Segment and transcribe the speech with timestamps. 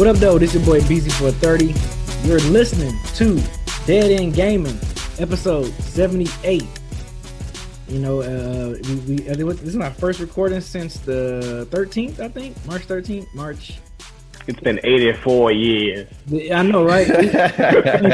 [0.00, 0.38] What up, though?
[0.38, 2.26] This your boy BZ430.
[2.26, 3.34] You're listening to
[3.84, 4.78] Dead End Gaming,
[5.18, 6.64] episode 78.
[7.86, 12.56] You know, uh, we, we this is my first recording since the 13th, I think,
[12.64, 13.74] March 13th, March.
[14.46, 16.08] It's been 84 years.
[16.50, 17.06] I know, right?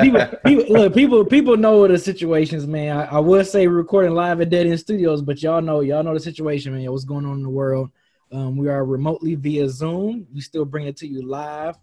[0.01, 2.97] people, people, look, people, people know the situations, man.
[2.97, 6.15] I, I would say recording live at Dead End Studios, but y'all know, y'all know
[6.15, 6.91] the situation, man.
[6.91, 7.93] What's going on in the world?
[8.33, 10.27] Um, we are remotely via Zoom.
[10.35, 11.77] We still bring it to you live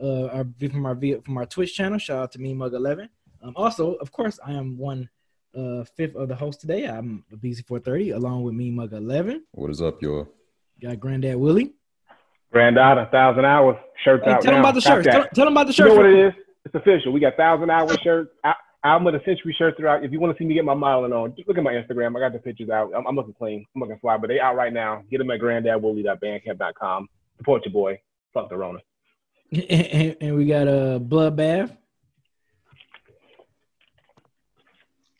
[0.00, 1.98] uh, from our from our Twitch channel.
[1.98, 3.08] Shout out to me, Mug11.
[3.42, 5.08] Um, also, of course, I am one
[5.56, 6.86] uh, fifth of the host today.
[6.86, 9.40] I'm BZ430 along with me, Mug11.
[9.52, 10.28] What is up, y'all?
[10.82, 11.74] Got Granddad Willie.
[12.52, 13.76] Granddad, a thousand hours.
[14.04, 14.58] Shirts hey, out tell now.
[14.58, 15.06] Him about the shirts.
[15.06, 15.88] Tell, tell, them about the shirts.
[15.90, 16.32] You know what it is?
[16.64, 17.12] It's official.
[17.12, 18.30] We got thousand hours shirts.
[18.84, 20.04] I'm of the century shirts are out.
[20.04, 22.14] If you want to see me get my modeling on, just look at my Instagram.
[22.16, 22.92] I got the pictures out.
[22.94, 23.64] I'm, I'm looking clean.
[23.74, 25.02] I'm looking fly, but they out right now.
[25.10, 27.08] Get them at granddadwooly.bandcamp.com.
[27.38, 27.98] Support your boy.
[28.34, 28.80] Fuck the Rona.
[29.52, 31.74] and, and, we got a uh, bloodbath.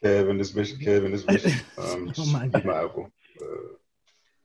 [0.02, 0.78] Kevin, this mission.
[0.78, 1.52] Kevin, this mission.
[1.78, 2.64] Um, oh my god.
[2.66, 3.10] My uncle.
[3.40, 3.44] Uh,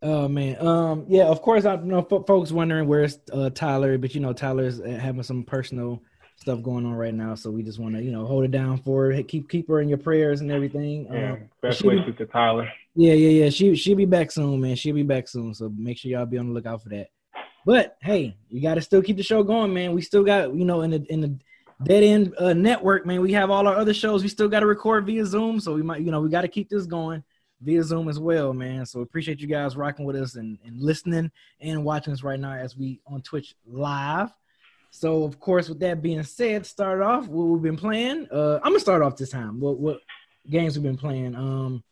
[0.01, 1.25] Oh man, um, yeah.
[1.25, 4.87] Of course, I you know folks wondering where's uh, Tyler, but you know Tyler's uh,
[4.87, 6.01] having some personal
[6.39, 8.77] stuff going on right now, so we just want to you know hold it down
[8.77, 11.07] for her, keep keep her in your prayers and everything.
[11.11, 12.71] Yeah, um, best wishes to Tyler.
[12.95, 13.49] Yeah, yeah, yeah.
[13.49, 14.75] She she'll be back soon, man.
[14.75, 17.09] She'll be back soon, so make sure y'all be on the lookout for that.
[17.65, 19.93] But hey, you got to still keep the show going, man.
[19.93, 21.37] We still got you know in the in the
[21.83, 23.21] dead end uh, network, man.
[23.21, 24.23] We have all our other shows.
[24.23, 26.47] We still got to record via Zoom, so we might you know we got to
[26.47, 27.23] keep this going
[27.61, 28.85] via Zoom as well, man.
[28.85, 32.53] So appreciate you guys rocking with us and, and listening and watching us right now
[32.53, 34.29] as we on Twitch live.
[34.91, 38.27] So of course, with that being said, start off what we've been playing.
[38.31, 39.59] Uh, I'm gonna start off this time.
[39.59, 39.99] What what
[40.49, 41.35] games we've been playing?
[41.35, 41.83] Um,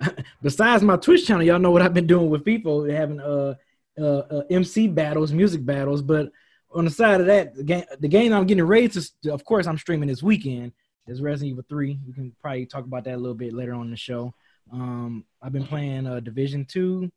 [0.42, 3.54] besides my Twitch channel, y'all know what I've been doing with people having uh,
[3.98, 6.02] uh, uh MC battles, music battles.
[6.02, 6.32] But
[6.72, 9.66] on the side of that, the game the game I'm getting ready to, of course,
[9.66, 10.72] I'm streaming this weekend
[11.06, 11.98] is Resident Evil Three.
[12.06, 14.34] We can probably talk about that a little bit later on in the show.
[14.72, 17.10] Um, I've been playing uh, Division Two,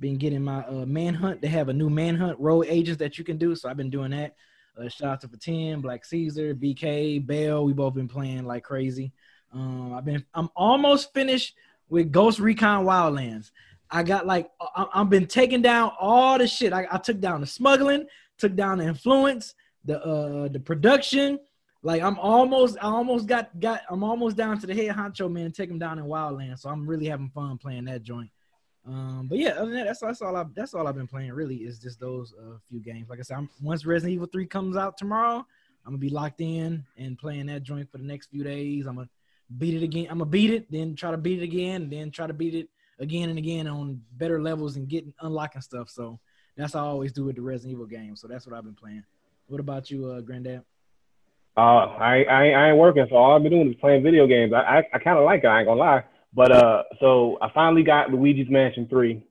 [0.00, 1.40] been getting my uh, Manhunt.
[1.40, 4.10] They have a new Manhunt road agents that you can do, so I've been doing
[4.12, 4.34] that.
[4.78, 7.64] Uh, shout out to Ten, Black Caesar, BK, Bell.
[7.64, 9.12] We both been playing like crazy.
[9.52, 11.54] Um, I've been I'm almost finished
[11.88, 13.50] with Ghost Recon Wildlands.
[13.90, 16.72] I got like I, have been taking down all the shit.
[16.72, 18.06] I, I, took down the smuggling,
[18.36, 21.40] took down the influence, the uh the production,
[21.82, 25.52] like I'm almost, I almost got got, I'm almost down to the head honcho man,
[25.52, 26.60] take him down in Wildlands.
[26.60, 28.30] So I'm really having fun playing that joint.
[28.88, 31.32] Um, but yeah, other than that, that's that's all I that's all I've been playing.
[31.32, 33.10] Really, is just those uh, few games.
[33.10, 35.46] Like I said, I'm, once Resident Evil Three comes out tomorrow,
[35.84, 38.86] I'm gonna be locked in and playing that joint for the next few days.
[38.86, 39.08] I'm gonna
[39.58, 40.06] beat it again.
[40.10, 42.68] I'm gonna beat it, then try to beat it again, then try to beat it
[42.98, 45.90] again and again on better levels and getting unlocking stuff.
[45.90, 46.18] So
[46.56, 48.22] that's how I always do with the Resident Evil games.
[48.22, 49.04] So that's what I've been playing.
[49.48, 50.62] What about you, uh, Granddad?
[51.56, 54.54] Uh, I, I I ain't working, so all I've been doing is playing video games.
[54.54, 55.48] I I, I kind of like it.
[55.48, 56.04] I ain't gonna lie.
[56.34, 59.22] But uh, so I finally got Luigi's Mansion three.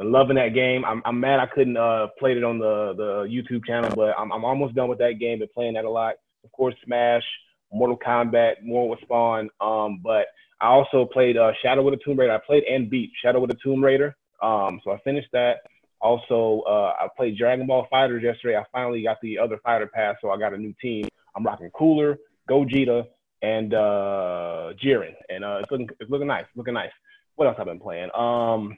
[0.00, 0.84] I'm loving that game.
[0.84, 4.32] I'm I'm mad I couldn't uh play it on the the YouTube channel, but I'm
[4.32, 5.40] I'm almost done with that game.
[5.40, 6.14] Been playing that a lot.
[6.44, 7.24] Of course, Smash,
[7.72, 9.50] Mortal Kombat, more with Spawn.
[9.60, 10.26] Um, but
[10.60, 12.32] I also played uh Shadow of the Tomb Raider.
[12.32, 14.16] I played and beat Shadow of the Tomb Raider.
[14.42, 15.58] Um, so I finished that.
[16.00, 18.56] Also, uh, I played Dragon Ball FighterZ yesterday.
[18.56, 21.06] I finally got the other fighter pass, so I got a new team.
[21.36, 22.16] I'm rocking Cooler,
[22.48, 23.04] Gogeta,
[23.42, 25.14] and uh Jiren.
[25.28, 26.90] And uh it's looking it's looking nice, looking nice.
[27.36, 28.10] What else I've been playing?
[28.14, 28.76] Um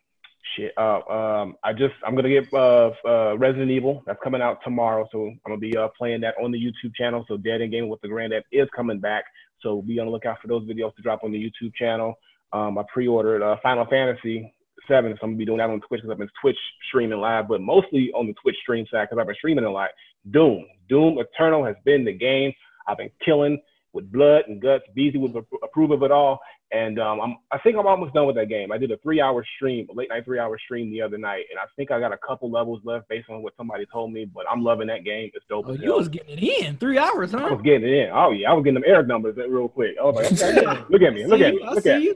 [0.57, 0.73] shit.
[0.77, 5.09] Uh um I just I'm gonna get uh, uh Resident Evil that's coming out tomorrow.
[5.13, 7.25] So I'm gonna be uh playing that on the YouTube channel.
[7.29, 9.25] So Dead End Game with the Granddad is coming back.
[9.61, 12.15] So be on the lookout for those videos to drop on the YouTube channel.
[12.53, 14.53] Um I pre-ordered uh Final Fantasy
[14.89, 16.59] seven, so I'm gonna be doing that on Twitch because I've been Twitch
[16.89, 19.91] streaming live, but mostly on the Twitch stream side because I've been streaming a lot.
[20.31, 22.53] Doom, Doom Eternal has been the game.
[22.87, 23.61] I've been killing
[23.93, 24.85] with blood and guts.
[24.95, 26.41] Beezy would approve of it all,
[26.71, 28.73] and um, I'm, I think I'm almost done with that game.
[28.73, 31.65] I did a three-hour stream, a late night three-hour stream the other night, and I
[31.77, 34.25] think I got a couple levels left based on what somebody told me.
[34.25, 35.31] But I'm loving that game.
[35.35, 35.67] It's dope.
[35.69, 37.39] Oh, you was getting it in three hours, huh?
[37.39, 38.11] I was getting it in.
[38.13, 39.97] Oh yeah, I was getting them Eric numbers real quick.
[40.01, 42.15] Was like, okay, look at me, look at me, look at me.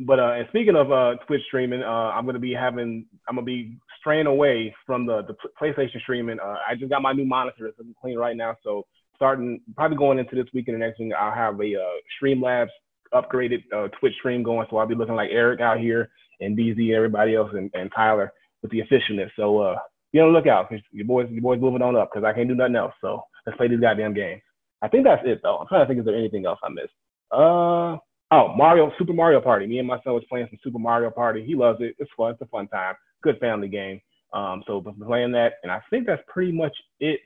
[0.00, 3.44] But uh, and speaking of uh, Twitch streaming, uh, I'm gonna be having, I'm gonna
[3.44, 6.40] be straying away from the the PlayStation streaming.
[6.40, 8.56] Uh, I just got my new monitor, it's clean right now.
[8.64, 8.86] So
[9.16, 12.68] starting probably going into this week and the next week, I'll have a uh, Streamlabs
[13.12, 14.66] upgraded uh, Twitch stream going.
[14.70, 18.32] So I'll be looking like Eric out here and DZ, everybody else, and, and Tyler
[18.62, 19.30] with the officialness.
[19.36, 19.76] So uh,
[20.12, 22.54] be on the lookout your boys, your boys moving on up because I can't do
[22.54, 22.94] nothing else.
[23.00, 24.42] So let's play these goddamn games.
[24.82, 25.58] I think that's it though.
[25.58, 26.92] I'm trying to think is there anything else I missed.
[27.30, 27.98] Uh,
[28.30, 29.64] Oh, Mario, Super Mario Party.
[29.64, 31.44] Me and my son was playing some Super Mario Party.
[31.44, 31.94] He loves it.
[32.00, 32.32] It's fun.
[32.32, 32.94] It's a fun time.
[33.22, 34.00] Good family game.
[34.32, 37.20] Um, so playing that, and I think that's pretty much it.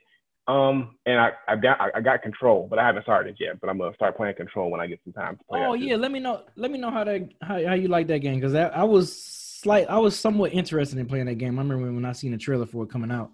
[0.49, 3.61] Um, and I I got I got control, but I haven't started it yet.
[3.61, 5.63] But I'm gonna start playing control when I get some time to play.
[5.63, 6.41] Oh yeah, let me know.
[6.55, 9.15] Let me know how that how, how you like that game because I, I was
[9.15, 11.59] slight I was somewhat interested in playing that game.
[11.59, 13.31] I remember when I seen the trailer for it coming out.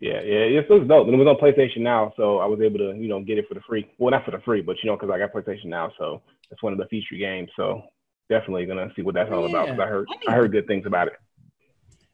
[0.00, 1.06] Yeah, yeah, it was dope.
[1.06, 3.46] And it was on PlayStation Now, so I was able to you know get it
[3.46, 3.88] for the free.
[3.98, 6.64] Well, not for the free, but you know because I got PlayStation Now, so it's
[6.64, 7.48] one of the feature games.
[7.54, 7.82] So
[8.28, 9.50] definitely gonna see what that's all yeah.
[9.50, 11.14] about because I heard I, I heard good things about it.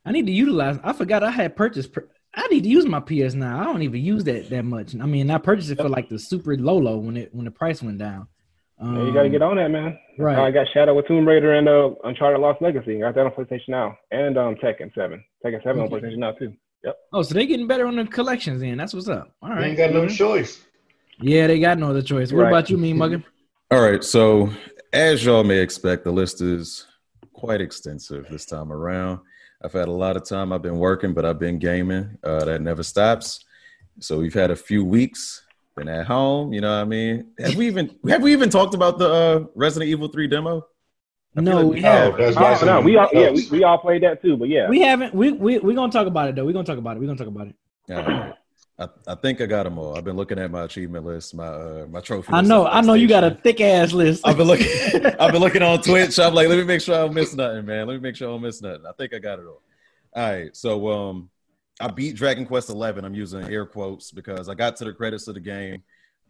[0.04, 0.78] I need to utilize.
[0.84, 1.96] I forgot I had purchased
[2.34, 3.60] I need to use my PS now.
[3.60, 4.94] I don't even use that that much.
[4.94, 7.50] I mean, I purchased it for like the super low low when it when the
[7.50, 8.28] price went down.
[8.80, 9.98] Um, yeah, you got to get on that, man.
[10.18, 10.38] Right.
[10.38, 12.98] I got Shadow of Tomb Raider and uh, Uncharted Lost Legacy.
[12.98, 15.22] Got that on PlayStation now, and um, Tekken Seven.
[15.44, 15.94] Tekken Seven okay.
[15.94, 16.52] on PlayStation now too.
[16.84, 16.96] Yep.
[17.12, 18.76] Oh, so they getting better on the collections then.
[18.76, 19.30] That's what's up.
[19.40, 19.60] All right.
[19.60, 20.62] They ain't got no choice.
[21.20, 22.32] Yeah, they got no other choice.
[22.32, 22.48] What right.
[22.48, 23.24] about you, me Muggan?
[23.70, 24.02] All right.
[24.02, 24.50] So
[24.92, 26.86] as y'all may expect, the list is
[27.32, 29.20] quite extensive this time around.
[29.64, 30.52] I've had a lot of time.
[30.52, 32.18] I've been working, but I've been gaming.
[32.22, 33.44] Uh, that never stops.
[34.00, 35.42] So we've had a few weeks.
[35.76, 36.52] Been at home.
[36.52, 37.32] You know what I mean?
[37.38, 40.66] Have we even have we even talked about the uh, Resident Evil Three demo?
[41.34, 42.14] I no, like we have.
[42.18, 44.36] Oh, oh, no, we all yeah, we, we all played that too.
[44.36, 45.14] But yeah, we haven't.
[45.14, 46.44] We we we gonna talk about it though.
[46.44, 47.00] We're gonna talk about it.
[47.00, 47.54] We're gonna talk about it.
[47.88, 48.32] Yeah.
[48.82, 49.96] I, I think I got them all.
[49.96, 52.32] I've been looking at my achievement list, my uh, my trophy.
[52.32, 54.26] I know, I know you got a thick ass list.
[54.26, 54.66] I've been looking,
[55.20, 56.18] I've been looking on Twitch.
[56.18, 57.86] I'm like, let me make sure I don't miss nothing, man.
[57.86, 58.84] Let me make sure I don't miss nothing.
[58.86, 59.62] I think I got it all.
[60.14, 61.30] All right, so um,
[61.80, 63.04] I beat Dragon Quest Eleven.
[63.04, 65.82] I'm using air quotes because I got to the credits of the game,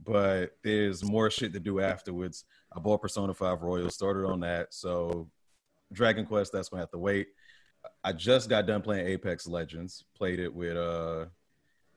[0.05, 2.45] but there's more shit to do afterwards.
[2.77, 4.75] I bought Persona Five Royal, started on that.
[4.75, 5.29] So
[5.93, 7.29] Dragon Quest, that's gonna have to wait.
[8.05, 10.05] I just got done playing Apex Legends.
[10.15, 11.27] Played it with uh,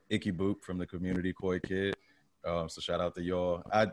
[0.09, 1.95] Icky Boop from the community, Koi Kid.
[2.45, 3.63] Um, so shout out to y'all.
[3.71, 3.87] I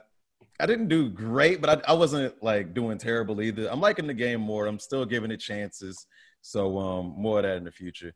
[0.60, 3.68] I didn't do great, but I, I wasn't like doing terrible either.
[3.70, 4.66] I'm liking the game more.
[4.66, 6.06] I'm still giving it chances.
[6.42, 8.12] So um, more of that in the future.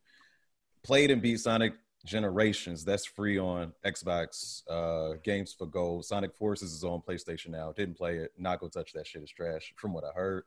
[0.82, 2.84] Played and beat Sonic Generations.
[2.84, 6.04] That's free on Xbox uh, Games for Gold.
[6.04, 7.72] Sonic Forces is on PlayStation now.
[7.72, 8.32] Didn't play it.
[8.38, 9.22] Not gonna touch that shit.
[9.22, 10.44] It's trash, from what I heard.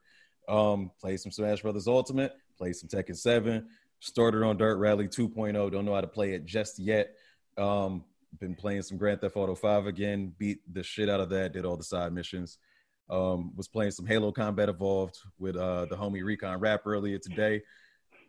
[0.48, 2.34] Um, played some Smash Brothers Ultimate.
[2.58, 3.68] Played some Tekken 7.
[4.00, 5.72] Started on Dirt Rally 2.0.
[5.72, 7.16] Don't know how to play it just yet.
[7.58, 8.04] Um,
[8.40, 10.34] been playing some Grand Theft Auto 5 again.
[10.38, 11.54] Beat the shit out of that.
[11.54, 12.58] Did all the side missions.
[13.10, 17.62] Um, was playing some Halo Combat Evolved with uh, the homie Recon Rap earlier today.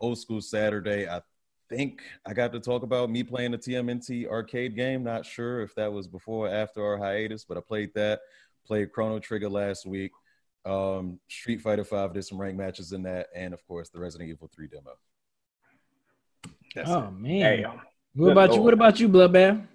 [0.00, 1.06] Old School Saturday.
[1.06, 1.20] I
[1.69, 5.05] think I got to talk about me playing the TMNT arcade game.
[5.05, 8.20] Not sure if that was before or after our hiatus, but I played that.
[8.66, 10.12] Played Chrono Trigger last week.
[10.64, 14.31] Um, Street Fighter Five did some rank matches in that, and of course the Resident
[14.31, 14.93] Evil Three demo.
[16.75, 17.12] That's oh it.
[17.12, 17.81] man!
[18.16, 18.24] Damn.
[18.24, 18.62] What about you?
[18.62, 19.66] What about you, Bloodbath?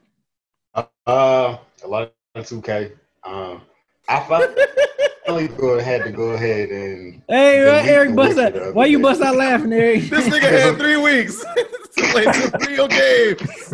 [0.73, 2.91] Uh, uh, a lot of 2K.
[3.23, 3.61] Um,
[4.09, 4.19] I
[5.25, 7.21] finally go had to go ahead and.
[7.29, 8.75] Hey, Eric, bust out.
[8.75, 10.03] Why you bust out laughing, Eric?
[10.09, 11.39] this nigga had three weeks
[11.97, 13.73] to play two video games.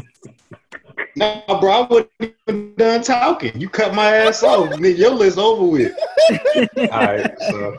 [1.15, 3.59] No, bro, I wasn't even done talking.
[3.59, 4.69] You cut my ass off.
[4.69, 5.93] Nigga, your list over with.
[6.77, 7.77] all right, so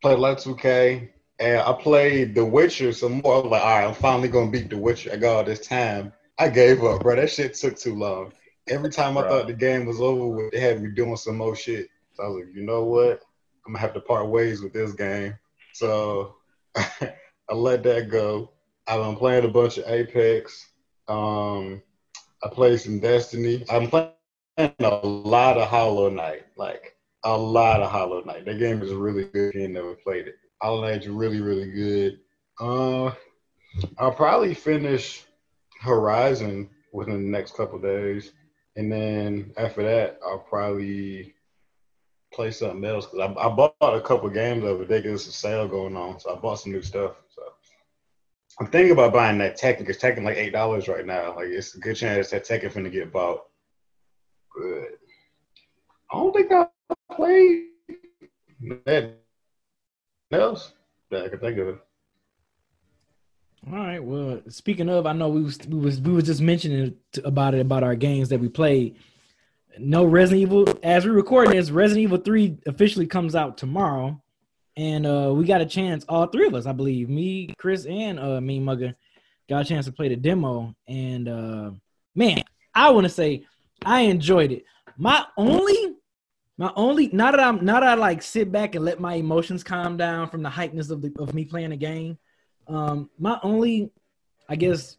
[0.00, 3.36] played like 2K, and I played The Witcher some more.
[3.36, 5.10] I was like, all right, I'm finally gonna beat The Witcher.
[5.12, 6.12] I got all this time.
[6.38, 7.16] I gave up, bro.
[7.16, 8.32] That shit took too long.
[8.68, 11.56] Every time I thought the game was over with, they had me doing some more
[11.56, 11.88] shit.
[12.14, 13.22] So I was like, you know what?
[13.66, 15.34] I'm gonna have to part ways with this game.
[15.72, 16.36] So
[16.76, 18.52] I let that go.
[18.86, 20.70] I've been playing a bunch of Apex.
[21.08, 21.82] Um,
[22.42, 23.64] I played some Destiny.
[23.70, 24.12] I'm playing
[24.58, 28.44] a lot of Hollow Knight, like a lot of Hollow Knight.
[28.44, 29.54] That game is really good.
[29.54, 32.20] If you never played it, Hollow Knight's really, really good.
[32.60, 33.10] Uh,
[33.98, 35.24] I'll probably finish
[35.80, 38.30] Horizon within the next couple days.
[38.76, 41.34] And then after that, I'll probably
[42.32, 44.88] play something else because I, I, bought a couple games of it.
[44.88, 47.16] They get a sale going on, so I bought some new stuff.
[47.34, 47.42] So
[48.60, 51.34] I'm thinking about buying that Tekken because Tekken like eight dollars right now.
[51.34, 53.46] Like it's a good chance that Tekken finna get bought.
[54.54, 54.92] Good.
[56.12, 56.66] I don't think I
[57.14, 57.66] played
[58.86, 59.21] that
[60.34, 60.72] else
[61.10, 61.68] that I can think of.
[61.68, 61.78] it.
[63.70, 64.02] All right.
[64.02, 67.60] Well, speaking of, I know we was we was we was just mentioning about it
[67.60, 68.96] about our games that we played.
[69.78, 70.78] No Resident Evil.
[70.82, 74.20] As we record this, Resident Evil Three officially comes out tomorrow,
[74.76, 76.04] and uh we got a chance.
[76.08, 78.94] All three of us, I believe, me, Chris, and uh me Mugger,
[79.48, 80.74] got a chance to play the demo.
[80.88, 81.70] And uh
[82.16, 82.42] man,
[82.74, 83.46] I want to say
[83.84, 84.64] I enjoyed it.
[84.96, 85.96] My only,
[86.58, 89.64] my only, now that I'm now that I like sit back and let my emotions
[89.64, 92.18] calm down from the hypeness of the of me playing the game
[92.66, 93.90] um, my only,
[94.48, 94.96] I guess,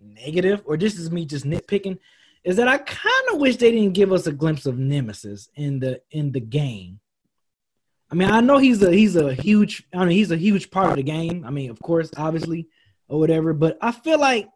[0.00, 1.98] negative, or this is me just nitpicking,
[2.44, 5.80] is that I kind of wish they didn't give us a glimpse of Nemesis in
[5.80, 7.00] the in the game.
[8.10, 10.90] I mean, I know he's a he's a huge I mean he's a huge part
[10.90, 11.44] of the game.
[11.46, 12.68] I mean, of course, obviously,
[13.08, 13.52] or whatever.
[13.52, 14.48] But I feel like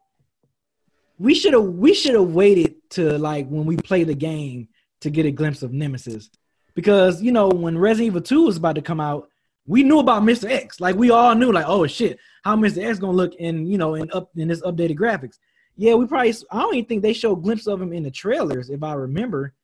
[1.18, 4.68] we should have we should have waited to like when we play the game
[5.04, 6.30] to get a glimpse of Nemesis,
[6.74, 9.28] because you know when Resident Evil Two was about to come out,
[9.66, 10.50] we knew about Mr.
[10.50, 10.80] X.
[10.80, 12.84] Like we all knew, like oh shit, how Mr.
[12.84, 15.38] X gonna look in you know in up in this updated graphics.
[15.76, 18.70] Yeah, we probably I don't even think they showed glimpse of him in the trailers
[18.70, 19.54] if I remember,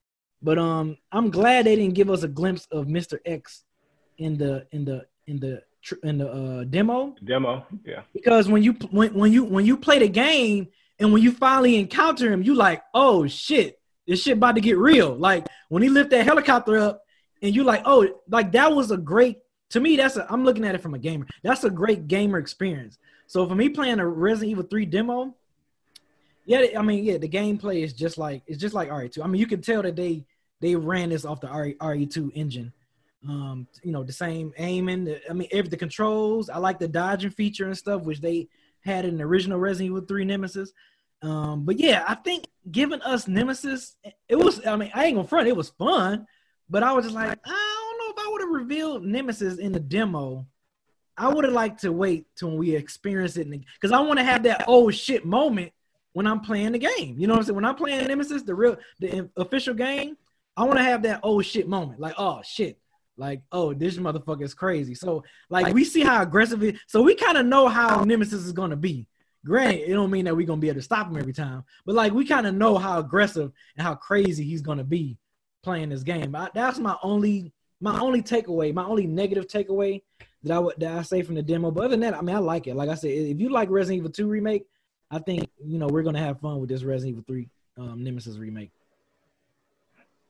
[0.43, 3.19] but um I'm glad they didn't give us a glimpse of Mr.
[3.25, 3.65] X
[4.19, 5.63] in the in the in the
[6.03, 8.03] in the uh, demo Demo, yeah.
[8.13, 10.69] because when you when, when you when you play the game
[10.99, 14.79] and when you finally encounter him, you like, oh shit, this shit about to get
[14.79, 15.15] real.
[15.15, 17.03] Like when he lift that helicopter up,
[17.43, 19.39] and you like, oh, like that was a great.
[19.71, 20.27] To me, that's a.
[20.31, 21.27] I'm looking at it from a gamer.
[21.43, 22.99] That's a great gamer experience.
[23.27, 25.35] So for me playing a Resident Evil 3 demo,
[26.45, 29.23] yeah, I mean, yeah, the gameplay is just like it's just like RE2.
[29.23, 30.25] I mean, you can tell that they
[30.61, 32.73] they ran this off the RE, RE2 engine.
[33.29, 35.05] Um, you know, the same aiming.
[35.05, 36.51] The, I mean, every the controls.
[36.51, 38.49] I like the dodging feature and stuff, which they
[38.85, 40.73] had in the original Resident Evil 3 Nemesis.
[41.23, 43.97] Um, but yeah, I think giving us Nemesis,
[44.29, 44.67] it was.
[44.67, 45.49] I mean, I ain't gonna front.
[45.49, 46.27] It was fun,
[46.69, 49.73] but I was just like, I don't know if I would have revealed Nemesis in
[49.73, 50.47] the demo.
[51.17, 54.45] I would have liked to wait till we experience it, because I want to have
[54.45, 55.73] that oh shit moment
[56.15, 57.17] when I'm playing the game.
[57.19, 57.57] You know what I'm saying?
[57.57, 60.17] When I'm playing Nemesis, the real, the official game,
[60.57, 62.01] I want to have that oh shit moment.
[62.01, 62.79] Like oh shit,
[63.19, 64.95] like oh this motherfucker is crazy.
[64.95, 66.77] So like we see how aggressive it.
[66.87, 69.07] So we kind of know how Nemesis is gonna be.
[69.45, 71.95] Granted, it don't mean that we're gonna be able to stop him every time, but
[71.95, 75.17] like we kind of know how aggressive and how crazy he's gonna be
[75.63, 76.35] playing this game.
[76.35, 80.03] I, that's my only my only takeaway, my only negative takeaway
[80.43, 81.71] that I would that I say from the demo.
[81.71, 82.77] But other than that, I mean, I like it.
[82.77, 84.67] Like I said, if you like Resident Evil 2 remake,
[85.11, 88.37] I think you know we're gonna have fun with this Resident Evil 3 um, Nemesis
[88.37, 88.71] remake.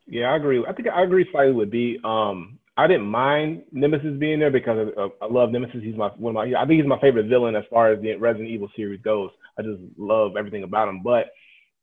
[0.07, 0.65] Yeah, I agree.
[0.67, 1.99] I think I agree slightly with B.
[2.05, 5.83] Um, I didn't mind Nemesis being there because of, of, I love Nemesis.
[5.83, 6.59] He's my one of my.
[6.59, 9.29] I think he's my favorite villain as far as the Resident Evil series goes.
[9.59, 11.03] I just love everything about him.
[11.03, 11.27] But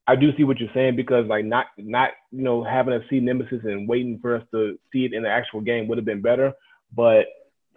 [0.07, 3.19] I do see what you're saying because like not not you know having to see
[3.19, 6.21] Nemesis and waiting for us to see it in the actual game would have been
[6.23, 6.51] better.
[6.95, 7.27] But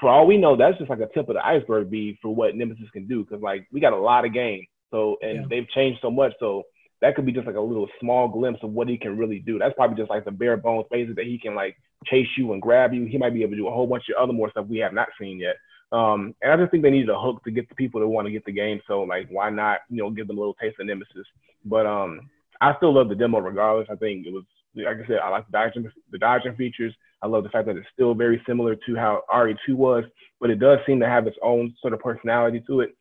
[0.01, 2.57] for all we know, that's just like a tip of the iceberg be for what
[2.57, 4.67] Nemesis can do because like we got a lot of games.
[4.91, 5.47] So and Yeah.
[5.51, 6.33] they've changed so much.
[6.41, 6.63] So
[7.01, 9.59] that could be just like a little small glimpse of what he can really do.
[9.59, 11.77] That's probably just like the bare bones basis that he can like
[12.07, 13.07] chase you and grab you.
[13.07, 14.93] He might be able to do a whole bunch of other more stuff we have
[14.93, 15.57] not seen yet.
[15.93, 18.27] Um, and I just think they needed a hook to get the people that want
[18.27, 18.81] to get the game.
[18.87, 21.27] So like, why not, you know, give them a little taste of Nemesis?
[21.65, 22.31] But um,
[22.61, 23.89] I still love the demo regardless.
[23.91, 24.45] I think it was,
[24.77, 26.95] like I said, I like the dodging, the dodging features.
[27.23, 30.05] I love the fact that it's still very similar to how RE2 was,
[30.41, 32.97] but it does seem to have its own sort of personality to it.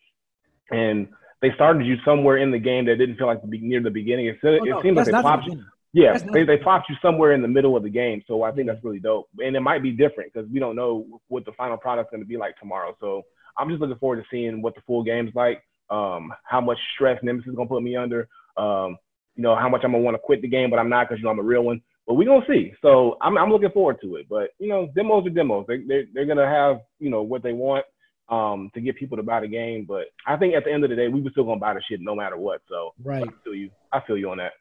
[0.71, 1.09] And
[1.41, 3.89] they started you somewhere in the game that didn't feel like the be- near the
[3.89, 4.27] beginning.
[4.27, 5.63] It, Oh, it no, seemed like they not the plopped you.
[5.91, 8.21] Yeah, That's they, they plopped you somewhere in the middle of the game.
[8.27, 9.27] So I think that's really dope.
[9.39, 12.27] And it might be different because we don't know what the final product's going to
[12.27, 12.95] be like tomorrow.
[12.99, 13.23] So
[13.57, 17.19] I'm just looking forward to seeing what the full game's like, um, how much stress
[17.23, 18.97] Nemesis is going to put me under, um,
[19.35, 21.09] you know, how much I'm going to want to quit the game, but I'm not
[21.09, 21.81] because, you know, I'm a real one.
[22.05, 22.73] But we're going to see.
[22.83, 24.27] So I'm, I'm looking forward to it.
[24.29, 25.65] But, you know, demos are demos.
[25.67, 27.85] They, they're they're going to have, you know, what they want
[28.29, 29.85] um, to get people to buy the game.
[29.85, 31.73] But I think at the end of the day, we were still going to buy
[31.73, 32.61] the shit no matter what.
[32.69, 33.23] So Right.
[33.23, 33.69] I feel you.
[33.91, 34.53] I feel you on that.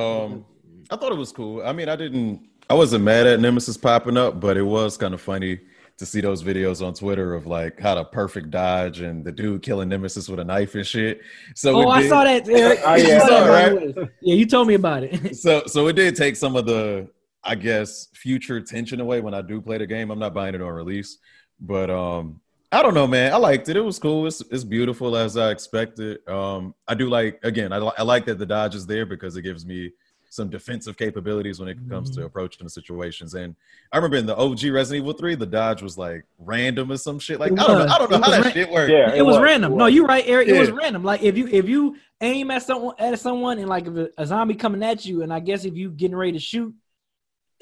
[0.00, 0.44] Um,
[0.90, 1.62] I thought it was cool.
[1.64, 2.48] I mean, I didn't.
[2.68, 5.60] I wasn't mad at Nemesis popping up, but it was kind of funny
[5.98, 9.62] to see those videos on Twitter of like how to perfect dodge and the dude
[9.62, 11.20] killing Nemesis with a knife and shit.
[11.54, 12.48] So Oh, it I did- saw that.
[12.48, 12.80] Eric.
[12.84, 13.18] Oh, I yeah.
[13.20, 14.08] saw that, All by the right.
[14.20, 15.36] Yeah, you told me about it.
[15.36, 17.08] So so it did take some of the
[17.44, 20.10] I guess future tension away when I do play the game.
[20.10, 21.18] I'm not buying it on release,
[21.60, 22.40] but um
[22.72, 23.32] I don't know, man.
[23.32, 23.76] I liked it.
[23.76, 24.26] It was cool.
[24.26, 26.26] It's it's beautiful as I expected.
[26.28, 27.72] Um I do like again.
[27.72, 29.92] I, li- I like that the dodge is there because it gives me
[30.28, 33.32] some defensive capabilities when it comes to approaching the situations.
[33.34, 33.54] And
[33.92, 37.18] I remember in the OG Resident Evil 3, the dodge was like random or some
[37.18, 37.40] shit.
[37.40, 37.94] Like I don't know.
[37.94, 38.90] I don't know It how that ran- shit worked.
[38.90, 39.72] Yeah, it, was, random.
[39.72, 40.48] it No, you're right, Eric.
[40.48, 41.04] It was random.
[41.04, 44.26] Like if you if you aim at someone at someone and like if a, a
[44.26, 46.74] zombie coming at you, and I guess if you getting ready to shoot,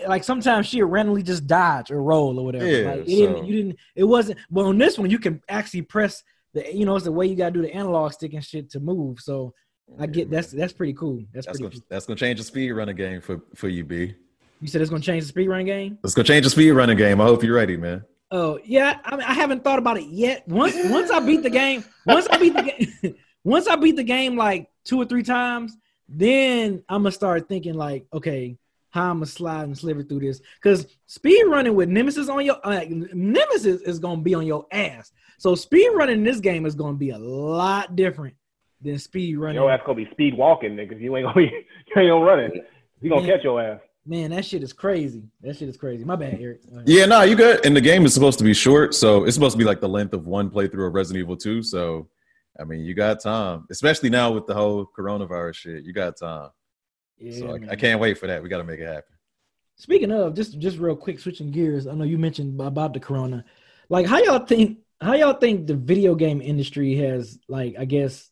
[0.06, 2.66] like sometimes she'll randomly just dodge or roll or whatever.
[2.66, 3.78] Yeah, like it didn't, you didn't.
[3.94, 4.38] It wasn't.
[4.50, 6.22] But on this one, you can actually press
[6.52, 6.74] the.
[6.74, 9.20] You know, it's the way you gotta do the analog stick and shit to move.
[9.20, 9.54] So
[9.98, 11.22] I get that's that's pretty cool.
[11.32, 11.62] That's, That's pretty.
[11.62, 11.86] gonna, Cool.
[11.88, 14.14] that's gonna change the speed running game for for you, B.
[14.60, 15.98] You said it's gonna change the speed running game.
[16.02, 17.20] It's gonna change the speed running game.
[17.20, 18.02] I hope you're ready, man.
[18.30, 20.48] Oh yeah, I mean I haven't thought about it yet.
[20.48, 24.02] Once once I beat the game, once I beat the game, once I beat the
[24.02, 25.76] game like two or three times,
[26.08, 28.56] then I'm gonna start thinking like, okay,
[28.94, 30.40] how I'm gonna slide and sliver through this?
[30.62, 35.10] Because speed running with Nemesis on your uh, Nemesis is gonna be on your ass.
[35.36, 38.36] So speed running in this game is gonna be a lot different
[38.80, 39.56] than speed running.
[39.56, 41.00] Your ass gonna be speed walking, nigga.
[41.00, 41.42] You ain't gonna be,
[41.96, 42.50] you ain't gonna running.
[43.00, 43.34] You gonna Yeah.
[43.34, 43.80] catch your ass.
[44.06, 45.24] Man, that shit is crazy.
[45.40, 46.04] That shit is crazy.
[46.04, 46.60] My bad, Eric.
[46.70, 46.82] Go.
[46.86, 47.66] Yeah, no, you good.
[47.66, 49.88] And the game is supposed to be short, so it's supposed to be like the
[49.88, 51.64] length of one playthrough of Resident Evil 2.
[51.64, 52.06] So
[52.60, 55.82] I mean, you got time, especially now with the whole coronavirus shit.
[55.84, 56.50] You got time.
[57.24, 57.72] Yeah, so I.
[57.72, 58.42] I can't wait for that.
[58.42, 59.14] We got to make it happen.
[59.76, 61.86] Speaking of, just just real quick, switching gears.
[61.86, 63.44] I know you mentioned about the corona.
[63.88, 64.78] Like, how y'all think?
[65.00, 68.30] How y'all think the video game industry has, like, I guess,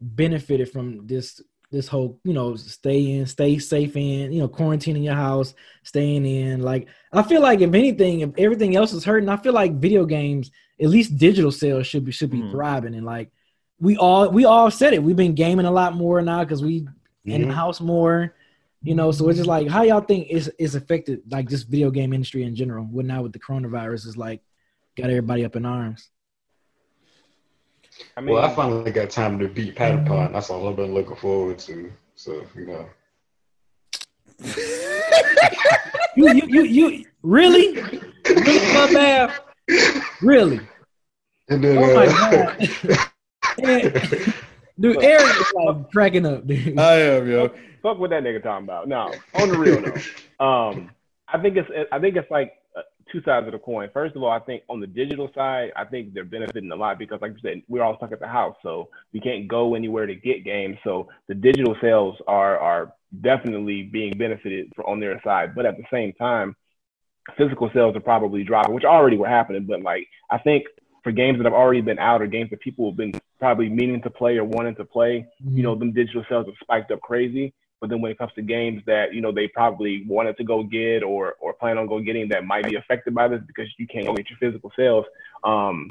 [0.00, 1.40] benefited from this
[1.70, 5.54] this whole, you know, stay in, stay safe in, you know, quarantine in your house,
[5.82, 6.62] staying in.
[6.62, 10.06] Like, I feel like if anything, if everything else is hurting, I feel like video
[10.06, 12.52] games, at least digital sales, should be should be Mhm.
[12.52, 12.94] thriving.
[12.94, 13.32] And like,
[13.80, 15.02] we all we all said it.
[15.02, 16.86] We've been gaming a lot more now because we
[17.24, 18.34] in the house more.
[18.82, 21.90] You know, so it's just like how y'all think is is affected like just video
[21.90, 22.84] game industry in general.
[22.84, 24.42] What now with the coronavirus is like
[24.96, 26.10] got everybody up in arms.
[28.16, 30.32] I mean, Well, I finally got time to beat Patapon.
[30.32, 31.92] That's all I've been looking forward to.
[32.16, 32.88] So, you know.
[36.16, 37.74] You you you, you really?
[38.28, 39.40] Really, my bad?
[40.22, 40.60] Really?
[41.48, 43.08] And then, Oh my uh, god.
[43.64, 44.34] And-
[44.78, 46.78] dude, Eric is like cracking up, dude.
[46.78, 47.48] I am, yo.
[47.82, 48.88] fuck what that nigga talking about.
[48.88, 50.44] No, on the real though.
[50.44, 50.90] Um,
[51.28, 53.88] I think it's I think it's like uh, two sides of the coin.
[53.92, 56.98] First of all, I think on the digital side, I think they're benefiting a lot
[56.98, 60.06] because, like you said, we're all stuck at the house, so we can't go anywhere
[60.06, 60.76] to get games.
[60.84, 65.54] So the digital sales are are definitely being benefited for, on their side.
[65.54, 66.56] But at the same time,
[67.36, 69.66] physical sales are probably dropping, which already were happening.
[69.66, 70.64] But like I think
[71.02, 73.12] for games that have already been out or games that people have been
[73.44, 76.90] probably meaning to play or wanting to play, you know, them digital sales have spiked
[76.90, 77.52] up crazy.
[77.78, 80.62] But then when it comes to games that, you know, they probably wanted to go
[80.62, 83.86] get or or plan on go getting that might be affected by this because you
[83.86, 85.04] can't go get your physical sales,
[85.44, 85.90] um,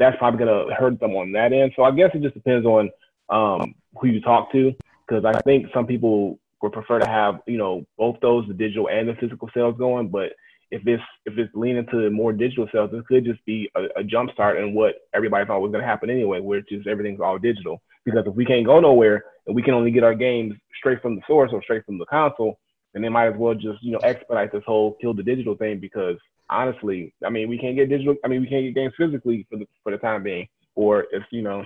[0.00, 1.70] that's probably gonna hurt them on that end.
[1.76, 2.90] So I guess it just depends on
[3.28, 4.74] um who you talk to.
[5.06, 8.88] Because I think some people would prefer to have, you know, both those, the digital
[8.88, 10.08] and the physical sales going.
[10.08, 10.32] But
[10.70, 14.04] if it's if it's leaning to more digital sales, it could just be a, a
[14.04, 17.38] jump start in what everybody thought was going to happen anyway, which is everything's all
[17.38, 17.80] digital.
[18.04, 21.16] Because if we can't go nowhere and we can only get our games straight from
[21.16, 22.58] the source or straight from the console,
[22.92, 25.78] then they might as well just you know expedite this whole kill the digital thing.
[25.80, 26.16] Because
[26.50, 28.16] honestly, I mean, we can't get digital.
[28.24, 31.22] I mean, we can't get games physically for the for the time being, or if
[31.30, 31.64] you know.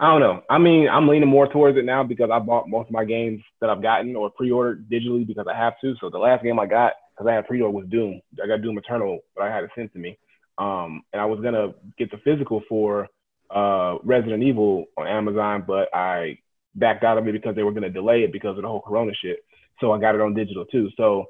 [0.00, 0.42] I don't know.
[0.48, 3.42] I mean, I'm leaning more towards it now because I bought most of my games
[3.60, 5.96] that I've gotten or pre-ordered digitally because I have to.
[6.00, 8.20] So the last game I got because I had pre-order was Doom.
[8.42, 10.16] I got Doom Eternal, but I had it sent to me.
[10.56, 13.08] Um, and I was gonna get the physical for
[13.50, 16.38] uh, Resident Evil on Amazon, but I
[16.74, 19.12] backed out of it because they were gonna delay it because of the whole Corona
[19.20, 19.44] shit.
[19.80, 20.90] So I got it on digital too.
[20.96, 21.26] So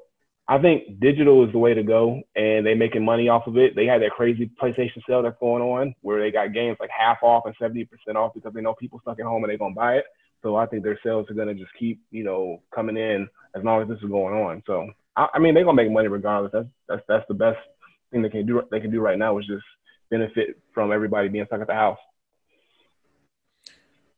[0.47, 3.75] I think digital is the way to go, and they're making money off of it.
[3.75, 7.17] They had that crazy PlayStation sale that's going on where they got games like half
[7.23, 9.75] off and seventy percent off because they know people stuck at home and they're gonna
[9.75, 10.05] buy it.
[10.41, 13.81] So I think their sales are gonna just keep, you know, coming in as long
[13.81, 14.63] as this is going on.
[14.65, 16.51] So I, I mean, they're gonna make money regardless.
[16.53, 17.59] That's that's that's the best
[18.11, 18.61] thing they can do.
[18.71, 19.65] They can do right now is just
[20.09, 21.99] benefit from everybody being stuck at the house.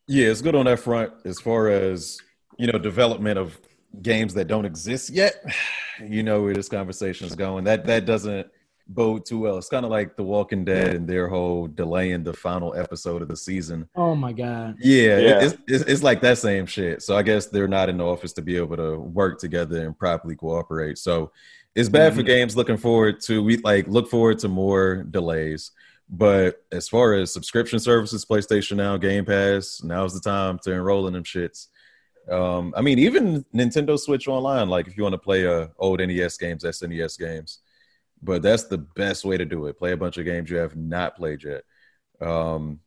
[0.07, 2.19] Yeah, it's good on that front as far as
[2.57, 3.59] you know development of
[4.01, 5.43] games that don't exist yet.
[5.99, 7.65] You know where this conversation is going.
[7.65, 8.47] That that doesn't
[8.87, 9.57] bode too well.
[9.57, 13.27] It's kind of like The Walking Dead and their whole delaying the final episode of
[13.27, 13.87] the season.
[13.95, 14.75] Oh my god.
[14.79, 15.43] Yeah, Yeah.
[15.43, 17.01] It's, it's it's like that same shit.
[17.01, 19.97] So I guess they're not in the office to be able to work together and
[19.97, 20.97] properly cooperate.
[20.97, 21.31] So
[21.75, 22.25] it's bad for Mhm.
[22.27, 22.57] games.
[22.57, 25.71] Looking forward to we like look forward to more delays.
[26.13, 31.07] But as far as subscription services, PlayStation Now, Game Pass, now's the time to enroll
[31.07, 31.67] in them shits.
[32.29, 35.99] Um, I mean, even Nintendo Switch Online, like if you want to play uh, old
[36.01, 37.59] NES games, SNES games,
[38.21, 39.77] but that's the best way to do it.
[39.77, 41.63] Play a bunch of games you have not played yet.
[42.19, 42.79] Um,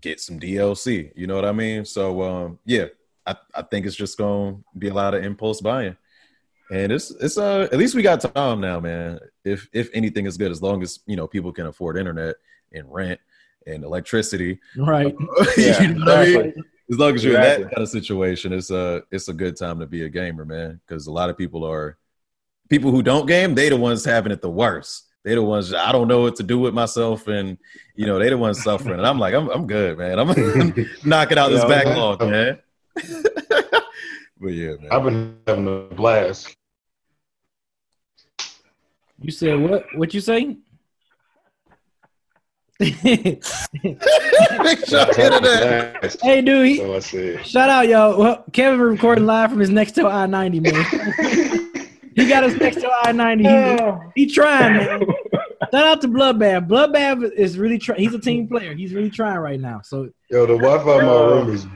[0.00, 1.12] get some DLC.
[1.16, 1.84] You know what I mean?
[1.84, 2.86] So um, yeah,
[3.26, 5.96] I, I think it's just gonna be a lot of impulse buying.
[6.70, 9.20] And it's it's uh at least we got time now, man.
[9.44, 12.36] If if anything is good, as long as you know people can afford internet
[12.72, 13.20] and rent
[13.66, 14.60] and electricity.
[14.76, 15.14] Right.
[15.56, 16.64] Yeah, you know what I mean?
[16.90, 19.78] As long as you're in that kind of situation, it's a it's a good time
[19.80, 20.80] to be a gamer, man.
[20.86, 21.98] Because a lot of people are
[22.68, 23.54] people who don't game.
[23.54, 25.04] They the ones having it the worst.
[25.24, 27.58] They the ones I don't know what to do with myself, and
[27.94, 28.98] you know they the ones suffering.
[28.98, 30.18] And I'm like, I'm I'm good, man.
[30.18, 30.28] I'm
[31.04, 32.30] knocking out this Yeah, backlog, man.
[32.30, 32.58] man.
[34.40, 34.88] but yeah, man.
[34.90, 36.54] I've been having a blast.
[39.20, 39.84] You said what?
[39.96, 40.56] What you say?
[42.80, 43.50] Make sure
[43.82, 46.16] I hit it at.
[46.22, 46.66] Hey, dude.
[46.68, 47.00] He, So
[47.42, 48.16] shout out, y'all.
[48.16, 51.64] Well, Kevin recording live from his next to I ninety man.
[52.18, 53.44] He got his to I ninety.
[53.44, 55.02] He, he trying, man.
[55.70, 56.66] Shout out to Bloodbath.
[56.66, 58.00] Bloodbath is really trying.
[58.00, 58.74] He's a team player.
[58.74, 59.80] He's really trying right now.
[59.82, 61.66] So Yo, the Wi-Fi in my room is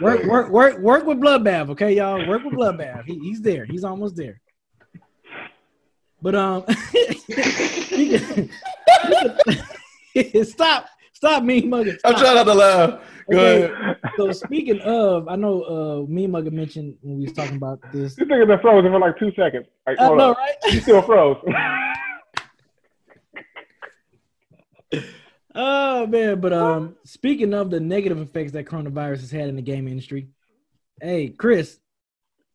[0.00, 1.70] work, work, work, work with Bloodbath.
[1.70, 2.26] Okay, y'all.
[2.28, 3.04] Work with Bloodbath.
[3.06, 3.64] He, he's there.
[3.64, 4.40] He's almost there.
[6.22, 6.64] But um,
[10.44, 10.86] stop,
[11.20, 11.98] Stop me mugging.
[12.02, 12.90] I'm trying not to laugh.
[13.30, 13.64] Go Okay.
[13.74, 13.96] ahead.
[14.16, 18.16] So speaking of, I know uh me mugger mentioned when we was talking about this.
[18.16, 19.66] This nigga been frozen for like two seconds.
[19.86, 20.38] Like, I know, up.
[20.38, 20.54] right?
[20.72, 21.36] You still froze.
[25.52, 29.62] Oh man, but um, speaking of the negative effects that coronavirus has had in the
[29.62, 30.28] game industry,
[31.02, 31.78] hey Chris,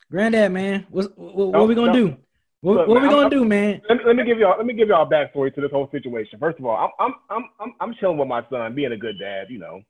[0.10, 2.08] Granddad, man, what's, what, what, No, we gonna no.
[2.08, 2.18] do?
[2.62, 3.82] What, Look, what man, we gonna I'm- do, man?
[3.90, 6.40] let, me, let me give y'all let me give y'all backstory to this whole situation.
[6.40, 9.20] First of all, I'm I'm I'm I'm, I'm chilling with my son, being a good
[9.20, 9.82] dad, you know,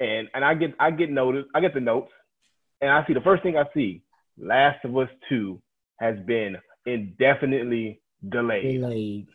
[0.00, 2.10] and and I get I get notice I get the notes,
[2.80, 4.02] and I see the first thing I see,
[4.38, 5.60] Last of Us Two
[6.00, 6.56] has been
[6.86, 8.80] indefinitely delayed.
[8.80, 9.26] Delayed.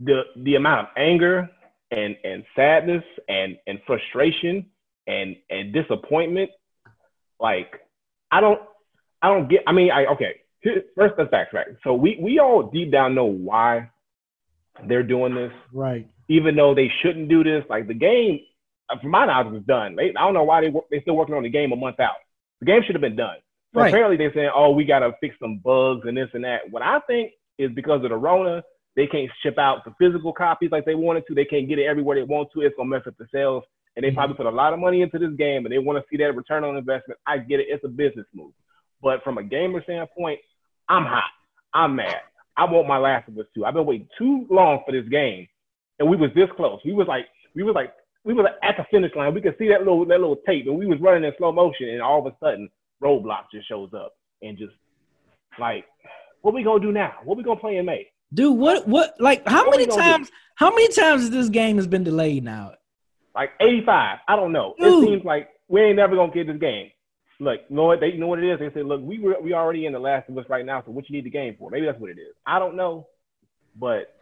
[0.00, 1.48] the the amount of anger
[1.90, 4.66] and and sadness and and frustration
[5.06, 6.50] and and disappointment
[7.40, 7.80] like
[8.30, 8.60] i don't
[9.22, 12.62] i don't get i mean i okay here- first let's backtrack so we we all
[12.64, 13.90] deep down know why
[14.86, 16.08] they're doing this Right.
[16.28, 18.40] even though they shouldn't do this like the game
[18.90, 21.34] uh, from my knowledge was done they, i don't know why they they still working
[21.34, 22.16] on the game a month out
[22.60, 23.36] the game should have been done
[23.74, 23.88] so Right.
[23.88, 26.82] apparently they're saying oh we got to fix some bugs and this and that what
[26.82, 28.62] i think is because of the rona
[28.96, 31.34] they can't ship out the physical copies like they wanted to.
[31.34, 32.62] They can't get it everywhere they want to.
[32.62, 33.62] It's gonna mess up the sales.
[33.94, 36.04] And they probably put a lot of money into this game, and they want to
[36.10, 37.20] see that return on investment.
[37.24, 38.50] I get it; it's a business move.
[39.00, 40.40] But from a gamer standpoint,
[40.88, 41.30] I'm hot.
[41.74, 42.16] I'm mad.
[42.56, 43.64] I want my Last of Us 2.
[43.64, 45.46] I've been waiting too long for this game,
[45.98, 46.80] and we was this close.
[46.84, 47.92] We was like, we was like,
[48.24, 49.32] we was at the finish line.
[49.34, 51.88] We could see that little that little tape, and we was running in slow motion,
[51.90, 52.68] and all of a sudden,
[53.02, 54.72] Roadblock just shows up and just
[55.58, 55.84] like,
[56.42, 57.14] what we gonna do now?
[57.24, 58.10] What we gonna play in May?
[58.34, 60.10] Dude, what what like how What many gonna do?
[60.10, 62.72] times how many times has this game has been delayed now?
[63.34, 64.18] like 85.
[64.26, 64.74] I don't know.
[64.80, 65.04] Dude.
[65.04, 66.90] It seems like we ain't never gonna get this game.
[67.40, 68.58] Look, you know what they you know what it is?
[68.58, 70.90] They say, look, we were we already in the last of us right now, so
[70.90, 71.70] what you need the game for?
[71.70, 72.34] Maybe that's what it is.
[72.46, 73.06] I don't know.
[73.76, 74.16] But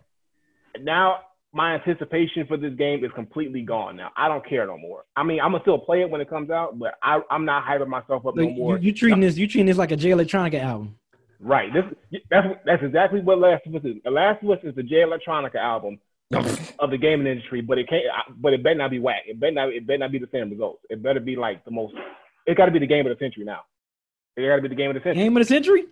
[0.81, 1.21] now
[1.53, 4.11] my anticipation for this game is completely gone now.
[4.17, 5.05] I don't care no more.
[5.17, 7.65] I mean, I'm gonna still play it when it comes out, but I, I'm not
[7.65, 8.77] hyping myself up no more.
[8.77, 10.97] you, you treating this you treating this like a Jay Electronica album.
[11.41, 11.73] Right.
[11.73, 11.85] This
[12.31, 13.97] that's that's exactly what Last of Us is.
[14.05, 15.99] The Last of Us is the Jay Electronica album
[16.79, 18.05] of the gaming industry, but it can't.
[18.37, 19.23] But it better not be whack.
[19.27, 19.69] It better not.
[19.71, 20.83] It better not be the same results.
[20.91, 21.95] It better be like the most.
[22.47, 23.61] It got to be the game of the century now.
[24.37, 25.23] It got to be the game of the century.
[25.23, 25.85] Game of the century?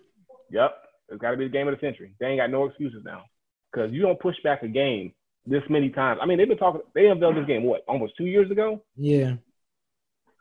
[0.51, 0.75] Yep.
[1.09, 2.11] It's got to be the game of the century.
[2.19, 3.23] They ain't got no excuses now
[3.71, 5.13] because you don't push back a game
[5.45, 6.19] this many times.
[6.21, 6.81] I mean, they've been talking.
[6.93, 9.33] They unveiled this game what almost two years ago, Yeah.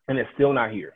[0.08, 0.94] and it's still not here.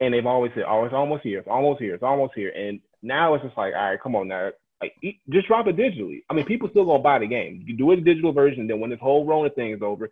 [0.00, 1.38] And they've always said, "Oh, it's almost here.
[1.40, 1.94] It's almost here.
[1.94, 4.50] It's almost here." And now it's just like, all right, come on now.
[4.80, 4.94] Like,
[5.30, 6.22] just drop it digitally.
[6.28, 7.62] I mean, people still gonna buy the game.
[7.66, 10.10] You do it a digital version, then when this whole Rona thing is over,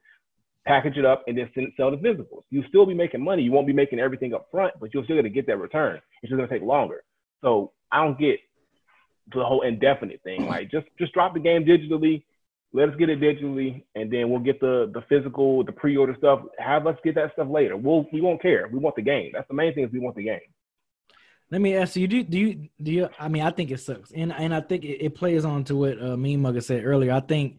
[0.66, 2.42] package it up and then sell the physicals.
[2.51, 3.42] You'll still be making money.
[3.42, 6.01] You won't be making everything up front, but you're still gonna get that return.
[6.22, 7.03] It's just gonna take longer.
[7.40, 8.38] So I don't get
[9.35, 10.46] the whole indefinite thing.
[10.46, 12.25] Like, just just drop the game digitally.
[12.75, 16.40] Let us get it digitally, and then we'll get the the physical, the pre-order stuff.
[16.59, 17.77] Have us get that stuff later.
[17.77, 18.68] We'll we won't care.
[18.72, 19.33] We want the game.
[19.35, 20.40] That's the main thing is we want the game.
[21.51, 23.09] Let me ask you: Do do you do you?
[23.18, 25.77] I mean, I think it sucks, and and I think it, it plays on to
[25.77, 27.12] what uh, Mean Mugger said earlier.
[27.12, 27.59] I think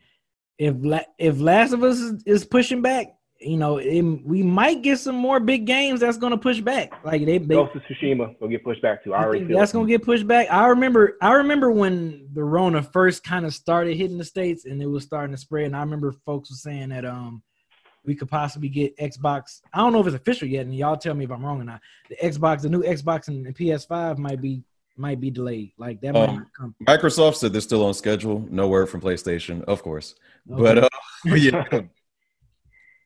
[0.57, 0.75] if
[1.17, 3.07] if Last of Us is, is pushing back,
[3.39, 6.93] you know, it, we might get some more big games that's going to push back.
[7.03, 9.13] Like they, they Ghost of Tsushima will get pushed back too.
[9.13, 10.47] I I already think feel that's gonna get pushed back.
[10.51, 14.81] I remember, I remember when the Rona first kind of started hitting the states, and
[14.81, 15.65] it was starting to spread.
[15.65, 17.43] And I remember folks were saying that um
[18.05, 19.61] we could possibly get Xbox.
[19.73, 21.63] I don't know if it's official yet, and y'all tell me if I'm wrong or
[21.63, 21.81] not.
[22.09, 24.63] The Xbox, the new Xbox and the PS5 might be
[24.95, 25.71] might be delayed.
[25.77, 26.75] Like that might Um, not come.
[26.85, 28.45] Microsoft said they're still on schedule.
[28.49, 30.15] No word from PlayStation, of course.
[30.51, 30.61] Okay.
[30.63, 30.89] But uh,
[31.35, 31.63] yeah.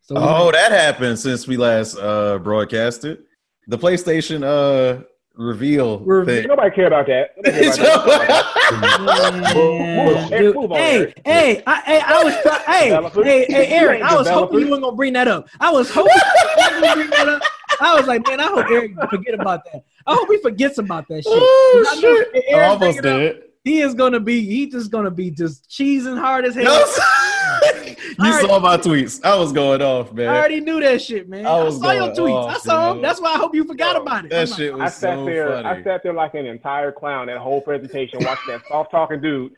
[0.01, 3.19] So oh, might- that happened since we last uh broadcasted.
[3.67, 5.03] The PlayStation uh
[5.35, 6.35] reveal Reveal.
[6.35, 6.47] thing.
[6.47, 7.35] Nobody care about that.
[7.45, 9.53] Care about that.
[9.53, 10.71] Man, dude.
[10.71, 12.89] hey, hey, I, hey, I was, try- hey,
[13.23, 15.47] hey, hey, Eric, I ain't was hoping you weren't gonna bring that up.
[15.59, 17.41] I was hoping you weren't gonna bring that up.
[17.79, 19.83] I was like, man, I hope Eric forget about that.
[20.07, 21.25] I hope he forgets about that shit.
[21.27, 22.29] Oh, 'Cause I know shit.
[22.33, 23.43] if I almost bring it up, did.
[23.63, 26.63] He is gonna be, he just gonna be just cheesing hard as hell.
[26.63, 26.85] you
[28.19, 29.23] already- saw my tweets.
[29.25, 30.29] I was going off, man.
[30.29, 31.45] I already knew that shit, man.
[31.45, 32.47] I I, was saw your going tweets.
[32.49, 33.01] I off, saw them.
[33.01, 34.29] That's why I hope you forgot Yo, about it.
[34.31, 35.49] that I'm like, shit was I sat so there.
[35.49, 35.67] funny.
[35.67, 39.53] I sat there like an entire clown that whole presentation, watching that soft talking dude.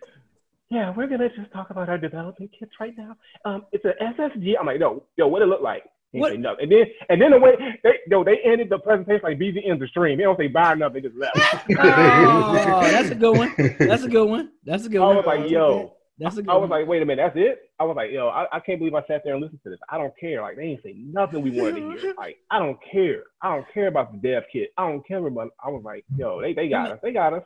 [0.69, 3.15] Yeah, we're gonna just talk about our development kits right now.
[3.43, 4.53] Um, it's an SSD.
[4.59, 5.83] I'm like, no, yo, what it look like?
[6.11, 6.31] He What?
[6.31, 6.55] say no.
[6.61, 9.79] And then and then the way they yo they ended the presentation like BZ ends
[9.79, 10.17] the stream.
[10.17, 10.93] They don't say bye enough.
[10.93, 11.35] They just left.
[11.69, 13.53] Oh, that's a good one.
[13.79, 14.51] That's a good one.
[14.63, 15.15] That's a good I one.
[15.17, 15.93] was like, yo.
[16.19, 16.79] That's a good I was one.
[16.79, 17.71] like, wait a minute, that's it?
[17.79, 19.79] I was like, yo, I, I can't believe I sat there and listened to this.
[19.89, 20.41] I don't care.
[20.41, 22.13] Like, they ain't say nothing we wanted to hear.
[22.17, 23.23] Like, I don't care.
[23.41, 24.71] I don't care about the dev kit.
[24.77, 25.51] I don't care about.
[25.63, 26.99] I was like, yo, they, they got us.
[27.01, 27.43] They got us.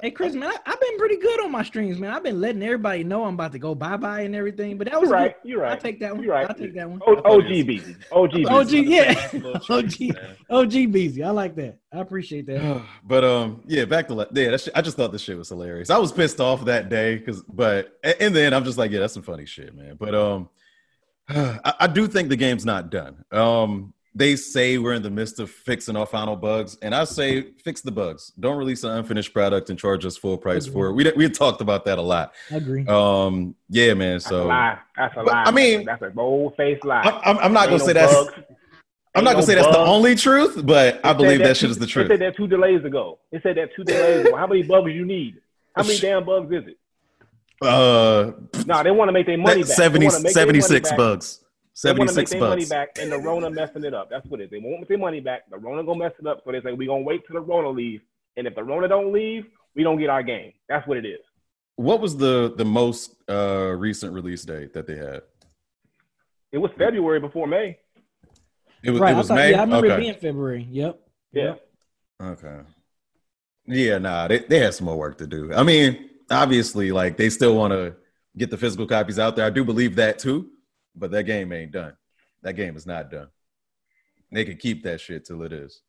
[0.00, 2.12] Hey Chris, man, I, I've been pretty good on my streams, man.
[2.12, 4.78] I've been letting everybody know I'm about to go bye bye and everything.
[4.78, 5.42] But that was You're right.
[5.42, 5.48] good.
[5.48, 5.72] You're right.
[5.72, 6.22] I'll take that one.
[6.22, 6.48] You're right.
[6.48, 7.00] I'll take that one.
[7.04, 7.96] O- OG Beezy.
[8.12, 8.32] OG
[8.72, 9.28] yeah.
[9.32, 9.90] Little OG.
[9.90, 10.36] treats, man.
[10.50, 11.24] OG Beezy.
[11.24, 11.78] I like that.
[11.92, 12.82] I appreciate that.
[13.04, 14.50] but um, yeah, back to la- yeah.
[14.50, 15.90] That shit, I just thought this shit was hilarious.
[15.90, 19.00] I was pissed off that day because, but a- and then I'm just like, yeah,
[19.00, 19.96] that's some funny shit, man.
[19.98, 20.48] But um,
[21.28, 23.24] I, I do think the game's not done.
[23.32, 27.52] Um, they say we're in the midst of fixing our final bugs, and I say
[27.62, 28.32] fix the bugs.
[28.38, 30.92] Don't release an unfinished product and charge us full price for it.
[30.94, 32.34] We we talked about that a lot.
[32.50, 32.84] I agree.
[32.88, 34.18] Um, yeah, man.
[34.18, 34.78] So That's a So lie.
[34.96, 35.44] That's a lie.
[35.46, 37.02] I mean- that's a bold faced lie.
[37.02, 38.30] I'm, I'm, I'm not gonna Ain't say no that's.
[39.14, 41.46] I'm not gonna no say that's the only truth, but I It said believe that
[41.48, 42.08] two- shit is the It truth.
[42.08, 43.20] said that two delays ago.
[43.30, 44.36] It said that two delays ago.
[44.36, 45.36] How many bugs you need?
[45.76, 46.76] How many damn bugs is it?
[47.62, 48.32] Uh,
[48.66, 49.72] No, they want to make their money back.
[49.72, 50.96] 70, They wanna make their money 76 back.
[50.98, 51.44] bugs.
[51.82, 54.10] They want to make 76 their money back, and the Rona messing it up.
[54.10, 54.50] That's what it is.
[54.50, 55.48] They won't make their money back.
[55.48, 56.42] The Rona gonna mess it up.
[56.44, 58.00] So they say we gonna wait till the Rona leave,
[58.36, 60.52] and if the Rona don't leave, we don't get our game.
[60.68, 61.20] That's what it is.
[61.76, 65.22] What was the the most uh recent release date that they had?
[66.50, 67.78] It was February before May.
[68.82, 69.12] It was right.
[69.12, 69.50] it was I thought, May.
[69.52, 69.94] Yeah, I remember okay.
[69.94, 70.66] it being February.
[70.70, 71.00] Yep.
[71.32, 71.54] Yeah.
[72.20, 72.60] okay.
[73.66, 75.52] Yeah, nah, they they had some more work to do.
[75.54, 77.94] I mean, obviously, like they still want to
[78.36, 79.44] get the physical copies out there.
[79.44, 80.50] I do believe that too,
[80.98, 81.94] but that game ain't done.
[82.42, 83.28] That game is not done.
[84.32, 85.80] They can keep that shit till it is.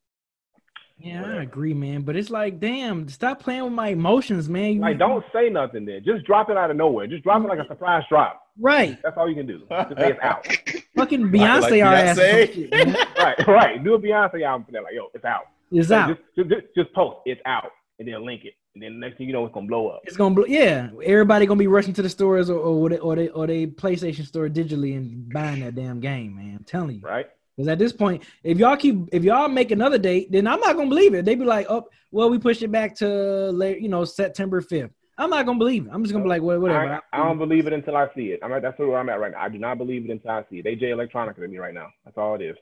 [0.97, 2.01] Yeah, I agree, man.
[2.01, 4.73] But it's like, damn, stop playing with my emotions, man.
[4.73, 6.03] You- Like, don't say nothing then.
[6.03, 7.07] Just drop it out of nowhere.
[7.07, 8.41] Just drop it like a surprise drop.
[8.59, 8.97] right.
[9.01, 9.59] That's all you can do.
[9.69, 10.45] Just say it's out.
[10.97, 12.17] Fucking Beyonce like our ass.
[12.17, 12.53] or some Beyonce?
[12.53, 13.83] shit, right, right.
[13.83, 14.83] Do a Beyonce album for that.
[14.83, 15.43] Like, yo, it's out.
[15.71, 16.17] It's Like, out.
[16.37, 19.33] Just, just, just post, it's out, and then link it, and then next thing you
[19.33, 20.01] know, it's gonna blow up.
[20.03, 20.89] It's gonna, blow, yeah.
[21.03, 24.25] Everybody gonna be rushing to the stores or or they, or they or they PlayStation
[24.25, 26.57] store digitally and buying that damn game, man.
[26.57, 27.01] I'm telling you.
[27.01, 27.27] Right?
[27.55, 30.77] Because at this point, if y'all keep, if y'all make another date, then I'm not
[30.77, 31.25] gonna believe it.
[31.25, 34.91] They be like, oh, well, we pushed it back to late, you know, September 5th.
[35.17, 35.89] I'm not gonna believe it.
[35.91, 37.01] I'm just gonna be like, well, whatever.
[37.11, 38.39] I, I don't believe it until I see it.
[38.41, 39.41] I'm at, that's where I'm at right now.
[39.41, 40.63] I do not believe it until I see it.
[40.63, 41.87] They Jay Electronica to me right now.
[42.05, 42.55] That's all it is.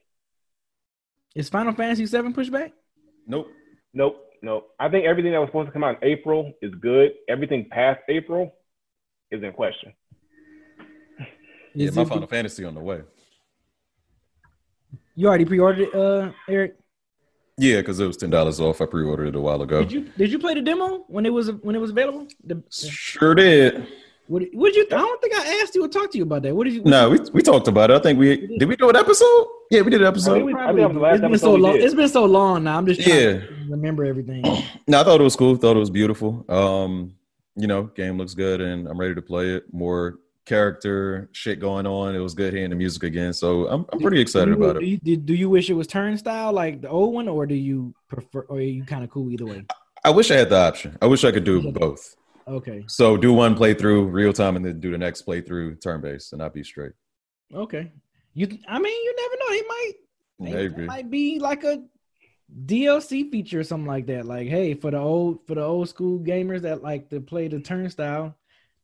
[1.35, 2.71] Is Final Fantasy VII pushed back?
[3.27, 3.49] Nope.
[3.93, 4.69] Nope, nope.
[4.79, 7.11] I think everything that was supposed to come out in April is good.
[7.29, 8.53] Everything past April
[9.31, 9.93] is in question.
[11.75, 13.01] Yeah, Is my it- Final Fantasy on the way.
[15.15, 16.75] you already pre-ordered it, uh, Eric?
[17.59, 18.81] Yeah, because it was ten dollars off.
[18.81, 19.81] I pre-ordered it a while ago.
[19.81, 22.27] Did you did you play the demo when it was when it was available?
[22.43, 23.87] The, Sure did.
[24.27, 24.83] what would you?
[24.85, 26.55] I don't think I asked you or talked to you about that.
[26.55, 26.83] What did you?
[26.83, 27.95] No, we we talked about it.
[27.95, 28.67] I think we did.
[28.67, 29.47] We do an episode.
[29.69, 30.33] Yeah, we did an episode.
[30.35, 31.75] think we- I think that was the last it's been so episode we long.
[31.77, 32.77] It's been so long now.
[32.77, 33.31] I'm just trying Yeah.
[33.39, 34.43] to remember everything.
[34.89, 35.57] No, I thought it was cool.
[35.57, 36.45] Thought it was beautiful.
[36.47, 37.13] Um,
[37.57, 39.65] you know, game looks good, and I'm ready to play it.
[39.73, 42.15] More character shit going on.
[42.15, 44.79] It was good hearing the music again, so I'm I'm pretty excited do you, about
[44.79, 44.89] do it.
[44.89, 47.93] you, did, do you wish it was turnstile like the old one, or do you
[48.07, 49.65] prefer, or are you kind of cool either way?
[50.05, 50.97] I wish I had the option.
[51.01, 52.15] I wish I could do both.
[52.47, 56.31] Okay, So do one playthrough real time, and then do the next playthrough turn based,
[56.31, 56.93] and I'd be straight.
[57.53, 57.91] okay.
[58.37, 59.57] You, I mean, you never know.
[59.57, 59.93] It might,
[60.51, 60.85] it Maybe.
[60.85, 61.81] might be like a
[62.65, 64.25] DLC feature or something like that.
[64.27, 67.59] Like, hey, for the old for the old school gamers that like to play the
[67.59, 68.35] turnstile,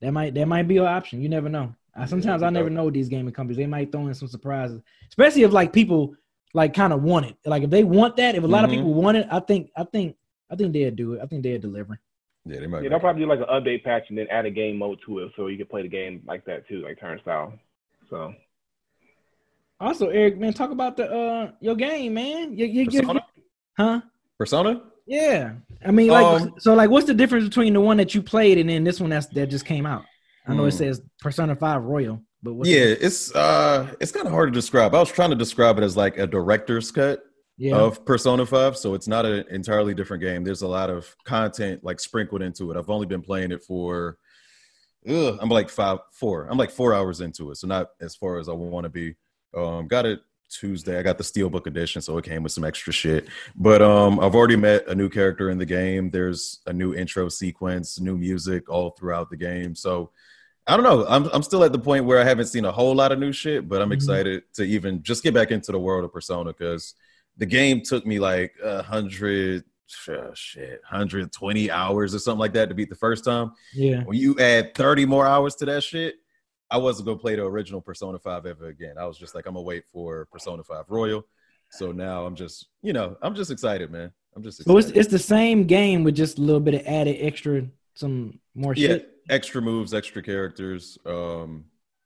[0.02, 1.22] that might that might be an option.
[1.22, 1.74] You never know.
[1.96, 2.76] I, sometimes I never dope.
[2.78, 3.58] know these gaming companies.
[3.58, 6.16] They might throw in some surprises, especially if like people
[6.56, 7.36] like kind of want it.
[7.46, 8.66] Like if they want that, if a lot Mhm.
[8.66, 10.16] of people want it, I think I think
[10.50, 11.22] I think they'd do it.
[11.22, 12.00] I think they'd deliver.
[12.46, 12.82] Yeah, they might.
[12.82, 15.20] Yeah, they'll probably do like an update patch and then add a game mode to
[15.20, 17.54] it, so you can play the game like that too, like turnstile.
[18.10, 18.34] So
[19.84, 22.58] Also, Eric, man, talk about the uh your game, man.
[22.58, 23.26] You, you, you, Persona?
[23.78, 24.02] huh?
[24.38, 24.82] Persona.
[25.06, 25.54] Yeah.
[25.86, 28.58] I mean, like, Um, so, like, what's the difference between the one that you played
[28.58, 30.06] and then this one that's that just came out?
[30.48, 30.78] I know it Hmm.
[30.78, 34.58] says Persona Five Royal, but what's the- Yeah, it's uh, it's kind of hard to
[34.58, 34.96] describe.
[34.96, 37.22] I was trying to describe it as like a director's cut.
[37.58, 40.44] yeah, of Persona 5, so it's not an entirely different game.
[40.44, 42.78] There's a lot of content like sprinkled into it.
[42.78, 44.18] I've only been playing it for
[45.08, 46.48] ugh, I'm like five four.
[46.50, 49.16] I'm like four hours into it, so not as far as I want to be.
[49.56, 51.00] Um, got it Tuesday.
[51.00, 53.28] I got the Steelbook edition, so it came with some extra shit.
[53.56, 56.10] But um, I've already met a new character in the game.
[56.12, 59.76] There's a new intro sequence, new music all throughout the game.
[59.76, 60.12] So
[60.68, 61.06] I don't know.
[61.08, 63.32] I'm I'm still at the point where I haven't seen a whole lot of new
[63.34, 63.94] shit, but I'm Mhm.
[63.96, 66.94] excited to even just get back into the world of Persona because
[67.38, 69.64] the game took me like a hundred
[70.08, 73.52] uh, shit, 120 hours or something like that to beat the first time.
[73.74, 74.02] yeah.
[74.04, 76.16] When you add 30 more hours to that shit,
[76.74, 78.98] I wasn't gonna play the original Persona 5 ever again.
[78.98, 81.24] I was just like, I'm gonna wait for Persona 5 Royal.
[81.70, 84.12] So now I'm just, you know, I'm just excited, man.
[84.36, 87.18] I'm just So it's it's the same game with just a little bit of added
[87.20, 89.12] extra, some more yeah, shit.
[89.30, 91.66] extra moves, extra characters, um,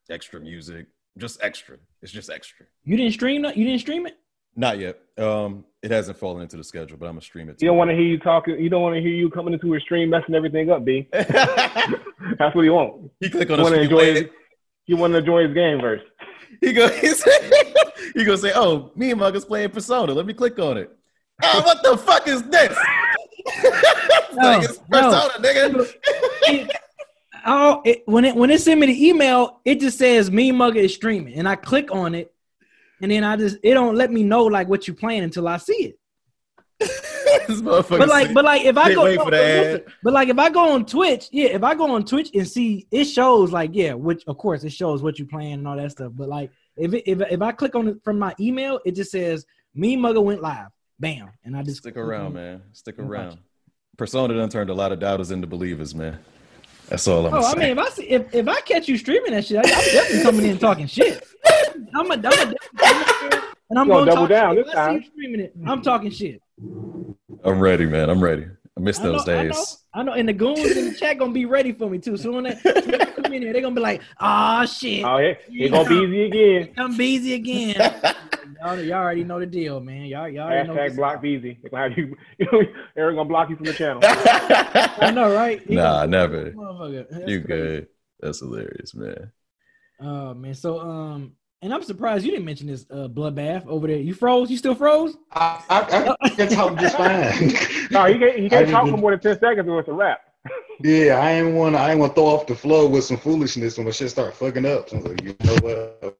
[0.09, 1.77] extra music, just extra.
[2.01, 2.65] It's just extra.
[2.83, 3.55] You didn't stream that?
[3.55, 4.17] You didn't stream it?
[4.57, 4.99] Not yet.
[5.17, 7.61] Um, it hasn't fallen into the schedule, but I'm gonna stream it.
[7.61, 8.59] You don't want to hear you talking.
[8.59, 11.07] You don't want to hear you coming into a stream messing everything up, B.
[11.13, 13.09] That's what he wants.
[13.21, 13.99] he click on You the want to stream.
[13.99, 14.31] enjoy late.
[14.87, 16.05] His, you want to enjoy his game first.
[16.61, 16.87] He go.
[17.01, 17.73] He, say,
[18.13, 20.13] he gonna say, "Oh, me and Mugger's playing Persona.
[20.13, 20.95] Let me click on it."
[21.43, 22.75] Oh, what the fuck is this?
[24.33, 25.01] like it's no.
[25.01, 26.69] Persona, nigga.
[27.45, 30.79] Oh, it, when it when it sent me the email, it just says me mugger
[30.79, 32.33] is streaming, and I click on it,
[33.01, 35.57] and then I just it don't let me know like what you playing until I
[35.57, 35.99] see it.
[37.47, 37.99] this motherfucker.
[37.99, 39.85] But like, but like if I go, wait no, for but ad.
[40.03, 42.87] but like if I go on Twitch, yeah, if I go on Twitch and see
[42.91, 45.91] it shows like yeah, which of course it shows what you playing and all that
[45.91, 46.11] stuff.
[46.15, 49.11] But like if it, if if I click on it from my email, it just
[49.11, 49.45] says
[49.75, 50.67] me mugger went live,
[50.99, 52.63] bam, and I just Stick around, man.
[52.73, 53.39] Stick around.
[53.97, 56.19] Persona done turned a lot of doubters into believers, man.
[56.89, 57.35] That's all I'm saying.
[57.35, 59.57] Oh, gonna I mean, if I see if, if I catch you streaming that shit,
[59.57, 61.23] I, I'm definitely coming in talking shit.
[61.95, 62.55] I'm a, I'm a
[63.69, 64.65] and I'm You gonna gonna double talk down shit.
[64.65, 64.95] this If I see time.
[64.95, 66.41] you streaming it, I'm talking shit.
[67.43, 68.09] I'm ready, man.
[68.09, 68.45] I'm ready.
[68.75, 69.77] I miss I know, those I know, days.
[69.93, 72.17] I know, and the goons in the chat gonna be ready for me too.
[72.17, 75.17] So when they, when they come in here, they're gonna be like, "Ah, shit, Oh,
[75.17, 76.73] here, here gonna be easy again.
[76.75, 77.75] come Beezy again."
[78.61, 80.05] y'all, y'all already know the deal, man.
[80.05, 80.75] Y'all, y'all already know.
[80.75, 81.57] Hashtag block Beezy.
[81.61, 82.47] They're gonna have you, you
[82.97, 84.01] Eric gonna block you from the channel.
[84.03, 85.61] I know, right?
[85.61, 86.49] He nah, gonna- never.
[86.49, 87.39] You crazy.
[87.39, 87.87] good?
[88.19, 89.31] That's hilarious, man.
[89.99, 93.97] Oh man, so um, and I'm surprised you didn't mention this uh bloodbath over there.
[93.97, 94.49] You froze?
[94.51, 95.17] You still froze?
[95.31, 97.51] I, I, I can talk just fine.
[97.91, 99.87] No, he can't, he I can't talk didn't- for more than 10 seconds or it's
[99.89, 100.19] a wrap.
[100.81, 101.79] yeah, I ain't want to.
[101.79, 104.33] I ain't want to throw off the flow with some foolishness when my shit start
[104.35, 104.89] fucking up.
[104.89, 106.17] So I was like, you know what?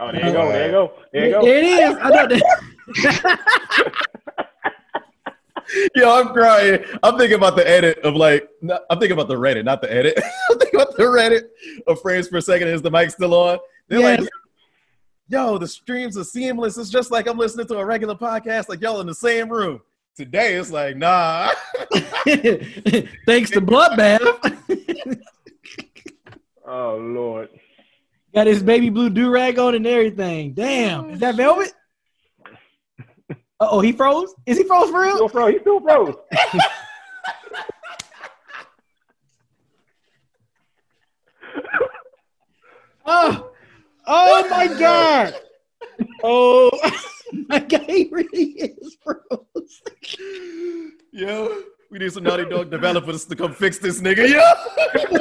[0.00, 0.48] Oh, there you go.
[0.50, 0.92] There you go.
[1.12, 1.46] There you There go.
[1.46, 1.96] it is.
[2.00, 3.46] I know that.
[5.96, 6.84] Yo, I'm crying.
[7.02, 9.92] I'm thinking about the edit of like, no, I'm thinking about the Reddit, not the
[9.92, 10.14] edit.
[10.50, 11.42] I'm thinking about the Reddit
[11.88, 12.68] of frames per second.
[12.68, 13.58] Is the mic still on?
[13.88, 14.20] They're Yes.
[14.20, 14.28] like,
[15.28, 16.76] yo, the streams are seamless.
[16.78, 19.80] It's just like I'm listening to a regular podcast, like y'all in the same room.
[20.16, 21.50] Today, it's like, nah.
[23.26, 25.18] Thanks to bloodbath.
[26.68, 27.48] Oh, Lord.
[28.34, 30.52] Got his baby blue do rag on and everything.
[30.52, 31.72] Damn, is that velvet?
[33.30, 34.34] Uh oh, he froze.
[34.46, 35.28] Is he froze for Still real?
[35.28, 35.52] froze.
[35.52, 36.14] He still froze.
[43.04, 43.50] Oh,
[44.06, 45.34] oh my god.
[46.22, 46.70] Oh
[47.48, 49.82] my god, he really is froze.
[51.12, 54.28] Yo, we need some Naughty Dog developers to come fix this nigga.
[54.28, 54.40] Yo.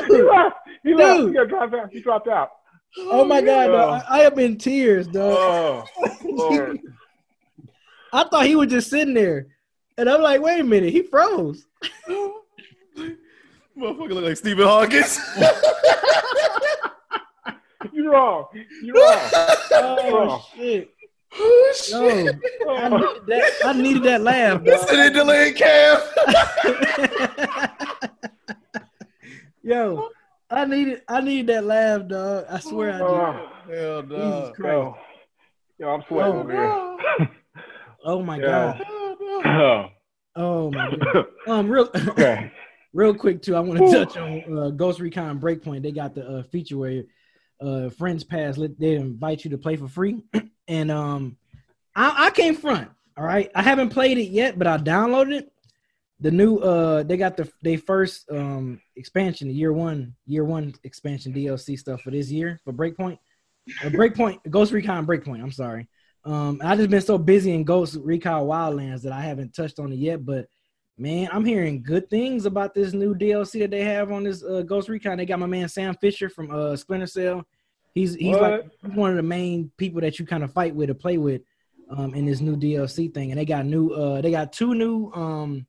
[0.07, 0.55] he left.
[0.83, 1.19] He left.
[1.21, 1.35] Dude.
[1.35, 1.93] He dropped out.
[1.93, 2.49] He dropped out.
[2.97, 4.03] Oh my god, dog.
[4.09, 5.87] I, I am in tears, dog.
[6.37, 6.73] Oh,
[8.13, 9.47] I thought he was just sitting there.
[9.97, 11.65] And I'm like, wait a minute, he froze.
[13.77, 15.19] Motherfucker look like Stephen Hawkins.
[17.93, 18.45] You wrong.
[18.81, 19.29] You're wrong.
[19.73, 20.89] Oh shit.
[21.33, 22.35] oh, No, shit.
[22.69, 23.51] I needed that.
[23.63, 24.61] I needed that laugh.
[24.65, 24.95] It's dog.
[24.95, 26.01] an delayed cam.
[29.63, 30.09] Yo,
[30.49, 32.45] I needed I needed that laugh, dog.
[32.49, 33.05] I swear I did.
[33.07, 34.55] Oh, Hell Jesus.
[34.55, 34.73] Christ.
[34.73, 34.97] yo.
[35.79, 37.29] Yo, I'm sweating Oh, over here.
[38.07, 38.77] Oh my Yeah.
[38.77, 38.85] god.
[39.47, 39.89] Oh,
[40.35, 41.25] Oh my god.
[41.47, 42.51] Um, real okay.
[42.93, 43.55] real quick too.
[43.55, 45.81] I want to touch on uh, Ghost Recon Breakpoint.
[45.81, 47.03] They got the uh, feature where
[47.61, 48.57] uh, friends pass.
[48.57, 50.21] Let they invite you to play for free,
[50.67, 51.37] and um,
[51.95, 52.89] I, I came front.
[53.17, 55.51] All right, I haven't played it yet, but I downloaded it.
[56.19, 60.73] The new uh, they got the they first um expansion, the year one year one
[60.83, 63.19] expansion DLC stuff for this year for Breakpoint.
[63.83, 65.41] Uh, Breakpoint, Ghost Recon Breakpoint.
[65.41, 65.87] I'm sorry.
[66.23, 69.91] Um, I just been so busy in Ghost Recon Wildlands that I haven't touched on
[69.91, 70.25] it yet.
[70.25, 70.47] But
[70.97, 74.61] man, I'm hearing good things about this new DLC that they have on this uh,
[74.61, 75.17] Ghost Recon.
[75.17, 77.45] They got my man Sam Fisher from uh, Splinter Cell.
[77.93, 78.71] He's he's like What?
[78.83, 81.41] he's one of the main people that you kind of fight with or play with
[81.89, 83.31] um, in this new DLC thing.
[83.31, 85.65] And they got new uh, they got two new um,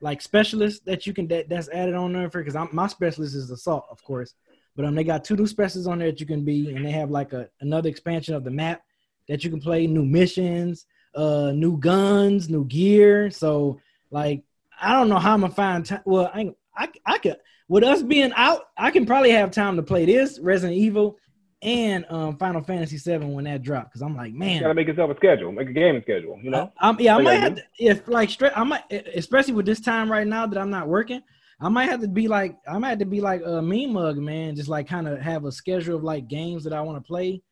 [0.00, 3.50] like specialists that you can that, that's added on there for because my specialist is
[3.50, 4.34] assault, of course.
[4.76, 6.92] But um, they got two new specialists on there that you can be, and they
[6.92, 8.82] have like a another expansion of the map
[9.28, 13.30] that you can play, new missions, uh, new guns, new gear.
[13.30, 13.80] So
[14.10, 14.42] like,
[14.80, 16.02] I don't know how I'm gonna find time.
[16.04, 17.36] Well, I I I could
[17.68, 21.16] with us being out, I can probably have time to play this Resident Evil
[21.62, 23.84] and um Final Fantasy VII when that drop.
[23.84, 26.38] Because I'm like, You man, gotta make yourself a schedule, make a gaming schedule.
[26.42, 26.72] You know.
[26.78, 29.80] I, yeah, I I might have to, if like straight, I might, especially with this
[29.80, 31.22] time right now that I'm not working,
[31.60, 34.16] I might have to be like, I might have to be like a meme mug,
[34.16, 34.56] man.
[34.56, 37.42] Just like kind of have a schedule of like games that I want to play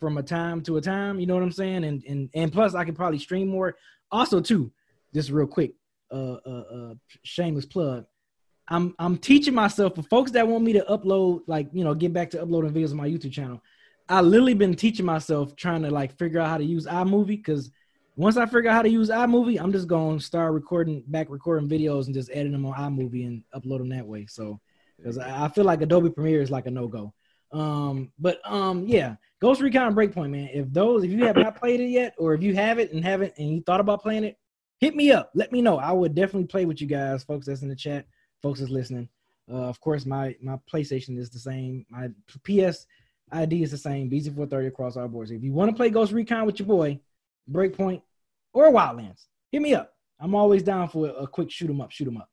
[0.00, 1.20] from a time to a time.
[1.20, 1.84] You know what I'm saying?
[1.84, 3.76] And and and plus, I could probably stream more.
[4.10, 4.72] Also, too,
[5.14, 5.74] just real quick,
[6.10, 8.04] uh, uh, uh shameless plug.
[8.68, 12.12] I'm I'm teaching myself for folks that want me to upload, like you know, get
[12.12, 13.62] back to uploading videos on my YouTube channel.
[14.08, 17.70] I literally been teaching myself trying to like figure out how to use iMovie because
[18.16, 21.68] once I figure out how to use iMovie, I'm just gonna start recording back recording
[21.68, 24.26] videos and just edit them on iMovie and upload them that way.
[24.26, 24.60] So
[24.96, 27.14] because I I feel like Adobe Premiere is like a no go.
[27.52, 30.50] Um, but um, yeah, Ghost Recon Breakpoint, man.
[30.52, 33.04] If those, if you have not played it yet, or if you have it and
[33.04, 34.36] haven't and you thought about playing it,
[34.78, 35.30] hit me up.
[35.34, 35.78] Let me know.
[35.78, 38.06] I would definitely play with you guys, folks that's in the chat,
[38.42, 39.08] folks that's listening.
[39.50, 41.86] Uh, of course, my my PlayStation is the same.
[41.90, 42.08] My
[42.44, 42.86] PS
[43.32, 44.10] ID is the same.
[44.10, 45.30] BZ430 across all boards.
[45.30, 47.00] If you want to play Ghost Recon with your boy,
[47.50, 48.02] Breakpoint
[48.52, 49.94] or Wildlands, hit me up.
[50.20, 52.28] I'm always down for a, quick shoot 'em up, shoot 'em up.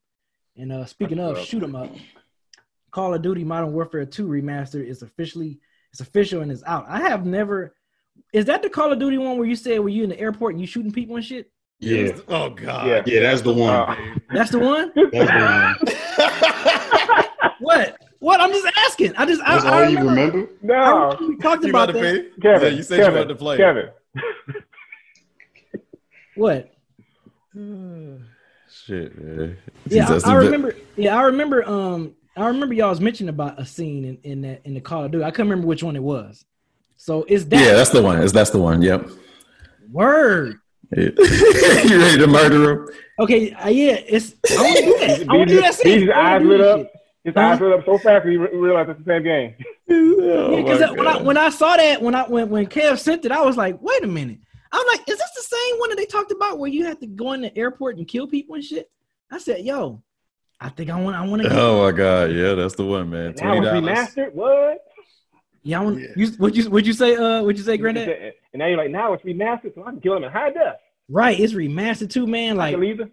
[0.56, 1.90] And uh, speaking of shoot 'em up,
[2.90, 5.60] Call of Duty Modern Warfare 2 remaster is officially
[5.92, 6.84] it's official and it's out.
[6.88, 7.74] I have never.
[8.32, 10.52] Is that the Call of Duty one where you said were you in the airport
[10.52, 11.50] and you shooting people and shit?
[11.78, 12.16] Yeah.
[12.28, 12.86] Oh God.
[12.86, 13.02] Yeah.
[13.06, 13.74] Yeah, that's the one.
[13.74, 13.94] Uh,
[14.32, 14.90] That's the one.
[14.94, 15.76] That's the
[17.44, 17.52] one.
[17.60, 17.98] what?
[18.18, 18.40] What?
[18.40, 19.14] I'm just asking.
[19.16, 19.42] I just.
[19.46, 20.48] That's I, I all you remember, remember?
[20.62, 22.34] I no, remember we talked you about about to that.
[22.34, 22.40] pay?
[22.40, 22.62] Kevin.
[22.62, 23.56] Yeah, you said Kevin, you wanted to play.
[23.58, 23.90] Kevin.
[26.34, 26.72] What?
[28.68, 29.56] Shit, man.
[29.86, 30.74] Yeah, I, I you bet- remember.
[30.96, 31.66] Yeah, I remember.
[31.68, 35.04] Um, I remember y'all was mentioning about a scene in, in that in the Call
[35.04, 35.24] of Duty.
[35.24, 36.44] I couldn't remember which one it was.
[36.96, 38.20] So is that Yeah, that's the one.
[38.22, 38.82] Is that's the one?
[38.82, 39.08] Yep.
[39.90, 40.58] word?
[40.96, 42.88] you ready to murder him?
[43.18, 44.34] Okay, uh, yeah, it's.
[44.56, 45.20] I want to do that.
[45.28, 46.10] I want to do that His scene.
[46.12, 46.78] I eyes lit up.
[46.80, 46.90] shit.
[47.24, 47.40] His Huh?
[47.40, 49.54] eyes lit up so fast he re- realized it's the same game.
[49.88, 52.98] Oh, Yeah, because my when I when I saw that when I when when Kev
[52.98, 54.38] sent it, I was like, wait a minute.
[54.72, 57.06] I'm like, is this the same one that they talked about where you have to
[57.06, 58.90] go in the airport and kill people and shit?
[59.30, 60.02] I said, yo,
[60.60, 61.48] I think I want I want to.
[61.56, 63.34] Oh my God, yeah, that's the one, man.
[63.36, 63.82] Now Twenty dollars.
[63.98, 64.32] remastered.
[64.34, 64.78] What?
[65.66, 65.98] Yeah, I want.
[66.00, 66.06] Yeah.
[66.14, 67.16] You what you what you say?
[67.16, 68.08] Uh, what you say, Granddad?
[68.52, 70.76] And now you're like, now it's remastered, so I can kill him in high def.
[71.08, 72.56] Right, it's remastered too, man.
[72.56, 73.10] Like, can leave it.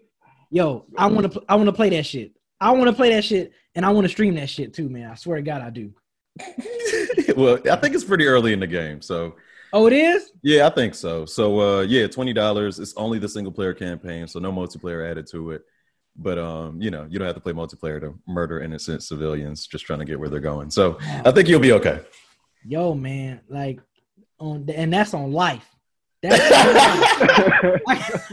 [0.52, 2.34] yo, I want to I want to play that shit.
[2.62, 5.10] I want to play that shit, and I want to stream that shit too, man.
[5.10, 5.92] I swear to God, I do.
[7.36, 9.36] well, I think it's pretty early in the game, so
[9.76, 10.32] Oh, it is.
[10.44, 11.26] yeah, I think so.
[11.26, 12.80] So uh, yeah, twenty dollars.
[12.80, 15.64] It's only the single player campaign, so no multiplayer added to it.
[16.16, 19.86] But um, you know, you don't have to play multiplayer to murder innocent civilians just
[19.86, 20.70] trying to get where they're going.
[20.70, 22.02] So I think you'll be okay.
[22.66, 23.80] Yo, man, like
[24.40, 25.66] on and that's on life.
[26.22, 26.40] That's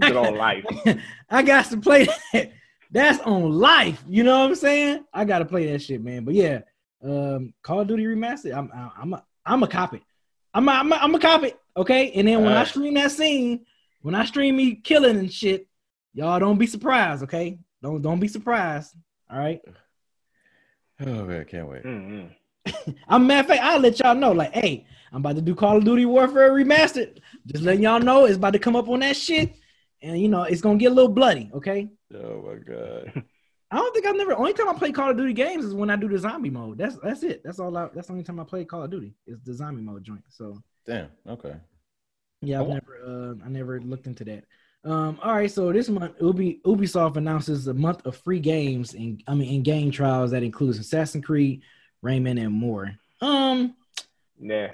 [0.01, 0.65] Good on life.
[1.31, 2.53] I got to play that.
[2.93, 4.03] That's on life.
[4.09, 5.05] You know what I'm saying?
[5.13, 6.25] I got to play that shit, man.
[6.25, 6.61] But yeah,
[7.05, 8.57] um, Call of Duty remastered.
[8.57, 10.03] I'm I'm a, I'm a copy.
[10.55, 11.53] I'm a, I'm a, I'm a copy.
[11.77, 13.65] Okay, and then when I stream that scene,
[14.03, 15.67] when I stream me killing and shit,
[16.15, 17.23] y'all don't be surprised.
[17.25, 18.95] Okay, don't don't be surprised.
[19.31, 19.61] All right.
[21.03, 21.83] Oh man, can't wait.
[21.83, 22.27] Mm-hmm.
[23.09, 24.33] I'm matter of fact, I'll let y'all know.
[24.33, 27.19] Like, hey, I'm about to do Call of Duty Warfare Remastered.
[27.47, 29.55] Just letting y'all know it's about to come up on that shit.
[30.03, 31.89] And you know, it's gonna get a little bloody, okay?
[32.15, 33.25] Oh my god.
[33.73, 35.91] I don't think I've never only time I play Call of Duty games is when
[35.91, 36.79] I do the zombie mode.
[36.79, 37.43] That's that's it.
[37.45, 39.83] That's all I that's the only time I play Call of Duty is the zombie
[39.83, 40.25] mode joint.
[40.29, 41.09] So Damn.
[41.29, 41.55] Okay.
[42.43, 42.73] yeah, I've Oh.
[42.73, 44.45] never uh I never looked into that.
[44.83, 49.23] Um, all right, so this month Ubi, Ubisoft announces a month of free games and
[49.29, 51.63] I mean in game trials that includes Assassin's Creed,
[52.05, 52.93] Rayman, and more.
[53.21, 53.75] Um
[54.39, 54.69] Nah.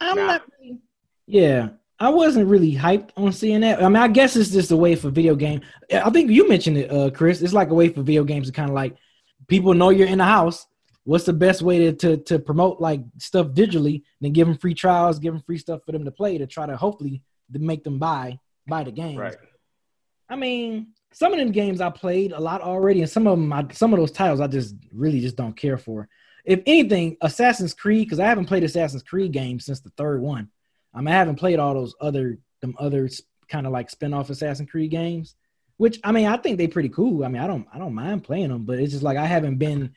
[0.00, 0.26] I'm Nah.
[0.26, 0.42] not.
[0.60, 0.78] Really,
[1.26, 3.82] yeah, I wasn't really hyped on seeing that.
[3.82, 5.60] I mean, I guess it's just a way for video game.
[5.92, 7.42] I think you mentioned it, uh, Chris.
[7.42, 8.96] It's like a way for video games to kind of like
[9.48, 10.66] people know you're in the house.
[11.04, 14.02] What's the best way to, to to promote like stuff digitally?
[14.20, 16.66] Then give them free trials, give them free stuff for them to play to try
[16.66, 17.22] to hopefully
[17.52, 19.18] to make them buy buy the game.
[19.18, 19.36] Right.
[20.28, 23.52] I mean, some of them games I played a lot already, and some of them,
[23.52, 26.08] I, some of those titles I just really just don't care for.
[26.44, 30.48] If anything, Assassin's Creed, because I haven't played Assassin's Creed games since the third one.
[30.94, 33.08] I mean, I haven't played all those other them other
[33.48, 35.34] kind of like spin-off Assassin's Creed games,
[35.76, 37.24] which I mean, I think they pretty cool.
[37.24, 39.56] I mean, I don't I don't mind playing them, but it's just like I haven't
[39.56, 39.94] been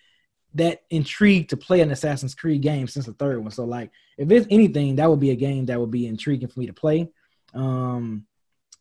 [0.55, 3.51] that intrigued to play an Assassin's Creed game since the third one.
[3.51, 6.59] So like, if it's anything, that would be a game that would be intriguing for
[6.59, 7.09] me to play.
[7.53, 8.25] Um,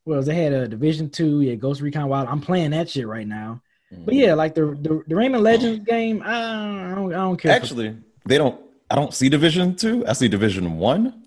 [0.04, 2.28] well, they had a Division Two, yeah, Ghost Recon Wild.
[2.28, 3.62] I'm playing that shit right now.
[4.04, 4.36] But yeah, mm.
[4.36, 7.52] like the the, the Rayman Legends game, I don't I don't care.
[7.52, 7.96] Actually,
[8.26, 8.60] they don't.
[8.90, 10.04] I don't see Division Two.
[10.06, 11.24] I see Division One.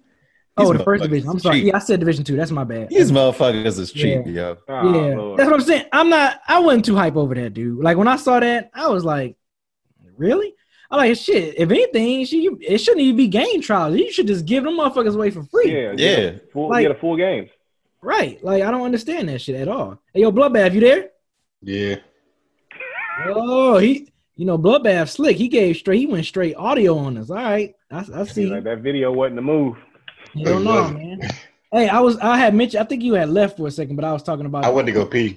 [0.58, 1.30] oh, These the first division.
[1.30, 1.60] I'm sorry.
[1.60, 1.68] cheap.
[1.68, 2.36] Yeah, I said Division Two.
[2.36, 2.90] That's my bad.
[2.90, 4.32] These motherfuckers is cheap, Yeah.
[4.32, 4.58] yo.
[4.68, 5.40] Oh, yeah, Lord.
[5.40, 5.86] that's what I'm saying.
[5.92, 6.42] I'm not.
[6.48, 7.84] I wasn't too hype over that dude.
[7.84, 9.38] Like when I saw that, I was like,
[10.18, 10.54] really?
[10.92, 11.56] I'm like, shit.
[11.58, 13.96] If anything, she it shouldn't even be game trials.
[13.96, 15.72] You should just give them motherfuckers away for free.
[15.72, 15.94] Yeah.
[15.98, 16.16] Yeah.
[16.16, 17.50] Get a full, Like- get a full games.
[18.06, 18.42] Right.
[18.44, 20.00] Like I don't understand that shit at all.
[20.14, 21.10] Hey, yo, Bloodbath, you there?
[21.64, 21.96] Yeah.
[23.26, 24.14] Oh, he.
[24.36, 25.38] You know, Bloodbath slick.
[25.38, 26.00] He gave straight.
[26.00, 27.32] He went straight audio on us.
[27.32, 28.46] All right, I, I see.
[28.46, 29.78] Like that video wasn't the move.
[30.36, 31.22] Hell no, man.
[31.72, 32.18] Hey, I was.
[32.20, 32.84] I had mentioned.
[32.84, 34.86] I think you had left for a second, but I was talking about I went
[34.86, 35.34] to go pee.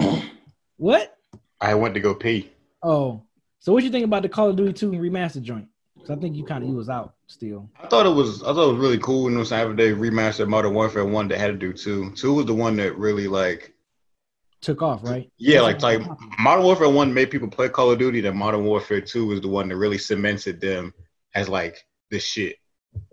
[0.76, 1.16] what?
[1.60, 2.50] I went to go pee.
[2.82, 3.22] Oh,
[3.60, 5.68] so what you think about the Call of Duty Two remastered joint?
[6.04, 7.68] So I think you kind of you was out still.
[7.82, 9.30] I thought it was I thought it was really cool.
[9.30, 9.76] You know, saying?
[9.76, 12.10] They remastered Modern Warfare One, they had to do two.
[12.12, 13.74] Two was the one that really like
[14.60, 15.30] Took off, right?
[15.38, 16.02] yeah, like like
[16.40, 18.20] Modern Warfare One made people play Call of Duty.
[18.20, 20.92] Then Modern Warfare Two was the one that really cemented them
[21.34, 22.56] as like the shit.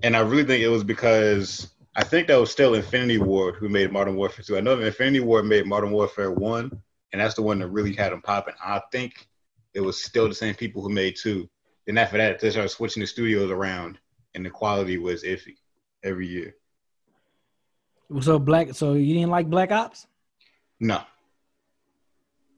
[0.02, 3.70] And I really think it was because I think that was still Infinity Ward who
[3.70, 4.58] made Modern Warfare Two.
[4.58, 6.72] I know Infinity Ward made Modern Warfare One,
[7.12, 8.56] and that's the one that really had them popping.
[8.64, 9.28] I think
[9.76, 11.48] it was still the same people who made two.
[11.88, 14.00] Then after that, they started switching the studios around,
[14.34, 15.58] and the quality was iffy
[16.04, 16.56] every year.
[18.22, 18.74] So black.
[18.74, 20.08] So you didn't like Black Ops?
[20.80, 21.02] No,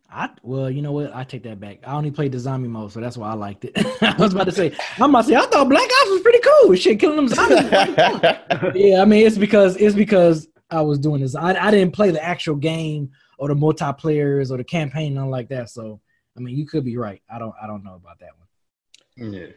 [0.10, 1.14] I well, you know what?
[1.14, 1.80] I take that back.
[1.86, 3.74] I only played the zombie mode, so that's why I liked it.
[4.02, 6.40] I was about to say, I'm about to say, I thought Black Ops was pretty
[6.40, 6.76] cool.
[6.76, 7.64] Shit, killing them zombies.
[7.64, 8.72] was pretty cool.
[8.76, 11.36] yeah, I mean, it's because it's because I was doing this.
[11.36, 15.50] I, I didn't play the actual game or the multiplayers or the campaign, nothing like
[15.50, 15.70] that.
[15.70, 16.00] So,
[16.38, 17.22] I mean, you could be right.
[17.30, 18.47] I don't I don't know about that one.
[19.18, 19.48] Yeah.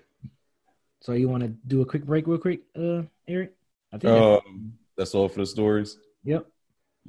[1.00, 3.52] So, you want to do a quick break, real quick, uh, Eric?
[3.92, 4.12] I think.
[4.12, 5.96] Um, that's all for the stories.
[6.24, 6.46] yep.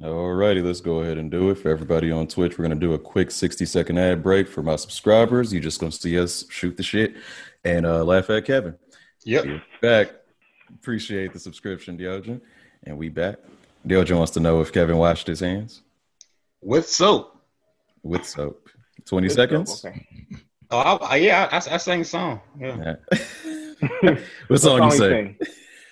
[0.02, 1.56] All righty, let's go ahead and do it.
[1.56, 4.74] For everybody on Twitch, we're gonna do a quick 60 second ad break for my
[4.76, 5.52] subscribers.
[5.52, 7.14] You just gonna see us shoot the shit
[7.64, 8.74] and uh, laugh at Kevin.
[9.24, 9.44] Yep.
[9.44, 10.12] You're back.
[10.74, 12.40] Appreciate the subscription, Diogen.
[12.84, 13.36] And we back.
[13.86, 15.82] Diogen wants to know if Kevin washed his hands
[16.62, 17.38] With soap.
[18.02, 18.70] with soap.
[19.04, 19.84] 20 seconds.
[19.84, 20.06] Okay.
[20.72, 22.40] Oh, I, I, yeah, I, I sang a song.
[22.58, 22.94] Yeah.
[24.02, 24.16] Yeah.
[24.48, 25.36] what song you say?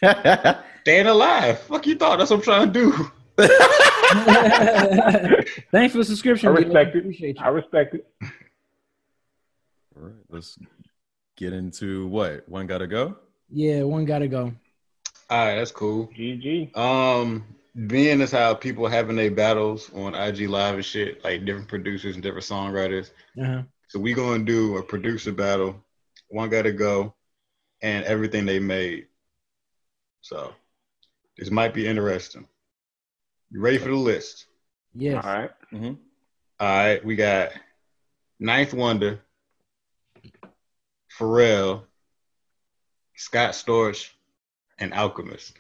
[0.01, 0.55] sing?
[0.81, 1.61] Staying alive.
[1.61, 2.19] Fuck you thought.
[2.19, 2.93] That's what I'm trying to do.
[5.71, 6.49] Thanks for the subscription.
[6.49, 6.65] I dude.
[6.65, 6.99] respect it.
[7.01, 7.45] Appreciate you.
[7.45, 8.07] I respect it.
[9.97, 10.59] All right, let's
[11.37, 12.49] get into what?
[12.49, 13.17] One gotta go?
[13.51, 14.53] Yeah, one gotta go.
[15.29, 16.09] All right, that's cool.
[16.09, 16.75] GG.
[16.77, 17.45] Um,
[17.87, 22.15] being as how people having their battles on IG Live and shit, like different producers
[22.15, 23.11] and different songwriters.
[23.41, 23.63] Uh-huh.
[23.91, 25.85] So we gonna do a producer battle.
[26.29, 27.13] One gotta go,
[27.83, 29.09] and everything they made.
[30.21, 30.55] So
[31.37, 32.47] this might be interesting.
[33.51, 34.47] You ready for the list?
[34.95, 35.25] Yes.
[35.25, 35.51] All right.
[35.73, 35.95] Mm-hmm.
[36.61, 37.51] All right, we got
[38.39, 39.23] Ninth Wonder,
[41.19, 41.83] Pharrell,
[43.17, 44.11] Scott Storch,
[44.79, 45.55] and Alchemist.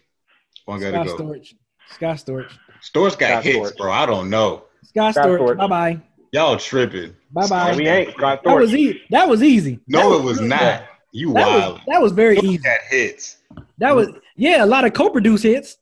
[0.66, 1.04] One gotta go.
[1.04, 1.24] Scott go.
[1.24, 1.54] Storch.
[1.88, 2.52] Scott Storch.
[2.80, 3.76] Storch got Scott hits, Storch.
[3.76, 3.90] bro.
[3.90, 4.66] I don't know.
[4.84, 5.40] Scott Scott Storch.
[5.40, 5.58] Storch.
[5.58, 6.02] Bye bye.
[6.32, 7.14] Y'all tripping.
[7.32, 7.76] Bye bye.
[7.76, 8.12] We ain't.
[8.14, 9.02] Scott That was easy.
[9.10, 9.80] That was easy.
[9.88, 10.60] No, That it was really not.
[10.60, 10.86] good.
[11.12, 11.72] You That wild.
[11.74, 12.58] was, that was very Storch easy.
[12.58, 13.36] got hits.
[13.78, 15.78] That was yeah, a lot of co-produce hits.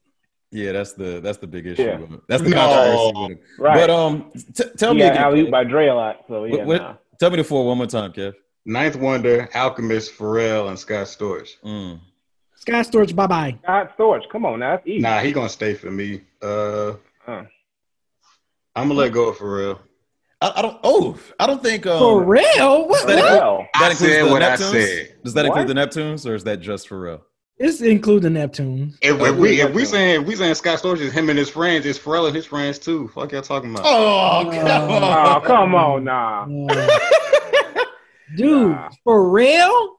[0.51, 1.83] Yeah, that's the that's the big issue.
[1.83, 1.99] Yeah.
[2.29, 2.57] That's the No.
[2.57, 3.39] controversy with.
[3.59, 3.75] Right.
[3.77, 5.23] But um, t- tell he me got again.
[5.25, 6.25] alley by Dre a lot.
[6.29, 6.57] So yeah.
[6.59, 6.95] What- what- nah.
[7.21, 8.33] Tell me the four one more time, Kev.
[8.65, 11.49] Ninth Wonder, Alchemist, Pharrell, and Scott Storch.
[11.65, 11.99] Mm.
[12.55, 13.15] Scott Storch.
[13.15, 13.59] Bye bye.
[13.65, 14.23] Scott Storch.
[14.31, 14.77] Come on now.
[14.77, 15.01] That's easy.
[15.01, 16.23] Nah, he gonna stay for me.
[16.41, 16.93] Uh,
[17.27, 17.43] Huh.
[18.77, 19.81] I'm gonna let go of Pharrell.
[20.41, 20.79] I, I don't.
[20.85, 21.87] Oh, I don't think.
[21.87, 22.87] Um, For real?
[22.89, 23.07] What?
[23.07, 23.33] That- what?
[23.33, 24.71] Well, that I includes said the what I Neptunes?
[24.87, 25.15] said.
[25.25, 27.23] Does that include the Neptunes, or is that just for real?
[27.61, 28.97] It's includes the Neptunes.
[29.03, 31.51] If, if we if we saying if we saying Scott Storch is him and his
[31.51, 33.09] friends, it's Pharrell and his friends too.
[33.09, 33.85] Fuck y'all talking about?
[33.85, 36.47] Oh, come oh, come on, nah.
[36.71, 37.85] Uh,
[38.37, 38.91] dude, Nah.
[39.05, 39.97] for real?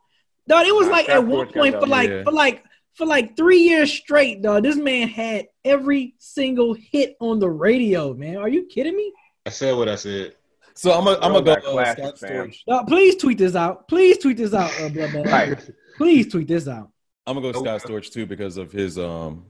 [0.48, 2.24] Dog, it was Nah, like Scott at one Storch point for them, like yeah.
[2.24, 2.64] for like
[2.94, 4.64] for like three years straight, dog.
[4.64, 8.38] This man had every single hit on the radio, man.
[8.38, 9.12] Are you kidding me?
[9.46, 10.36] I said what I said.
[10.74, 12.52] So I'm gonna I'm Bro, gonna got go uh, classic, Scott fam.
[12.52, 12.88] Storch.
[12.88, 13.88] Please tweet this out.
[13.88, 15.26] Please tweet this out, uh, Bloodbath.
[15.26, 15.72] Right.
[15.98, 16.90] Please tweet this out.
[17.28, 19.46] I'm gonna go Scott Storch too because of his um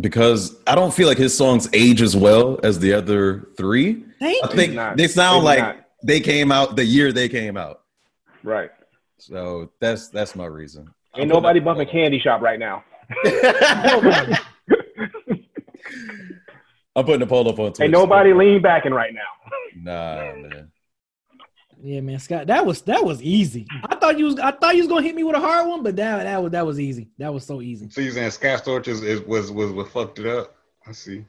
[0.00, 4.04] because I don't feel like his songs age as well as the other three.
[4.18, 4.56] Thank I you.
[4.56, 4.96] think not.
[4.96, 5.86] they sound Maybe like not.
[6.02, 7.82] they came out the year they came out.
[8.42, 8.70] Right.
[9.18, 10.88] So that's that's my reason.
[11.16, 12.84] Ain't nobody bumping Candy Shop right now.
[16.94, 17.00] Nobody.
[17.00, 17.84] I'm putting a poll up on Twitch.
[17.84, 19.20] Ain't nobody lean backing right now.
[19.76, 20.70] Nah, man.
[21.82, 23.66] Yeah, man, Scott, that was that was easy.
[23.82, 25.82] I thought you was I thought you was gonna hit me with a hard one,
[25.82, 27.10] but that that was that was easy.
[27.18, 27.90] That was so easy.
[27.90, 30.54] So you saying Scott Storch is, is was was what fucked it up?
[30.86, 31.24] I see.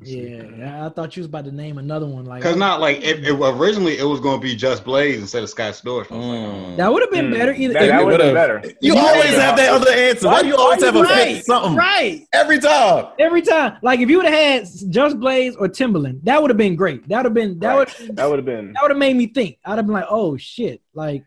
[0.00, 0.04] I.
[0.06, 3.24] Yeah, I thought you was about to name another one like Cause not like it,
[3.26, 6.10] it- originally it was gonna be just Blaze instead of Scott Storch.
[6.12, 6.76] I was like, Mm.
[6.76, 7.32] that would have been Mm.
[7.38, 7.74] better either.
[7.74, 8.62] That, that you- would have been better.
[8.80, 9.00] You Yeah.
[9.00, 10.28] always have that other answer.
[10.28, 12.22] Why do you always have a right, fifth something right.
[12.32, 13.06] every time?
[13.18, 16.56] Every time, like if you would have had Just Blaze or Timbaland, that would have
[16.58, 17.08] been great.
[17.08, 18.00] That would have been that Right.
[18.00, 18.72] would That would have been.
[18.74, 19.58] that would have made me think.
[19.64, 21.24] I'd have been like, oh shit, like.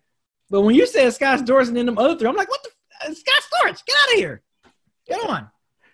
[0.49, 3.15] But when you said Scott Storch and then them other three, I'm like, what the
[3.15, 3.86] Scott Storch?
[3.86, 4.41] Get out of here!
[5.07, 5.47] Get on.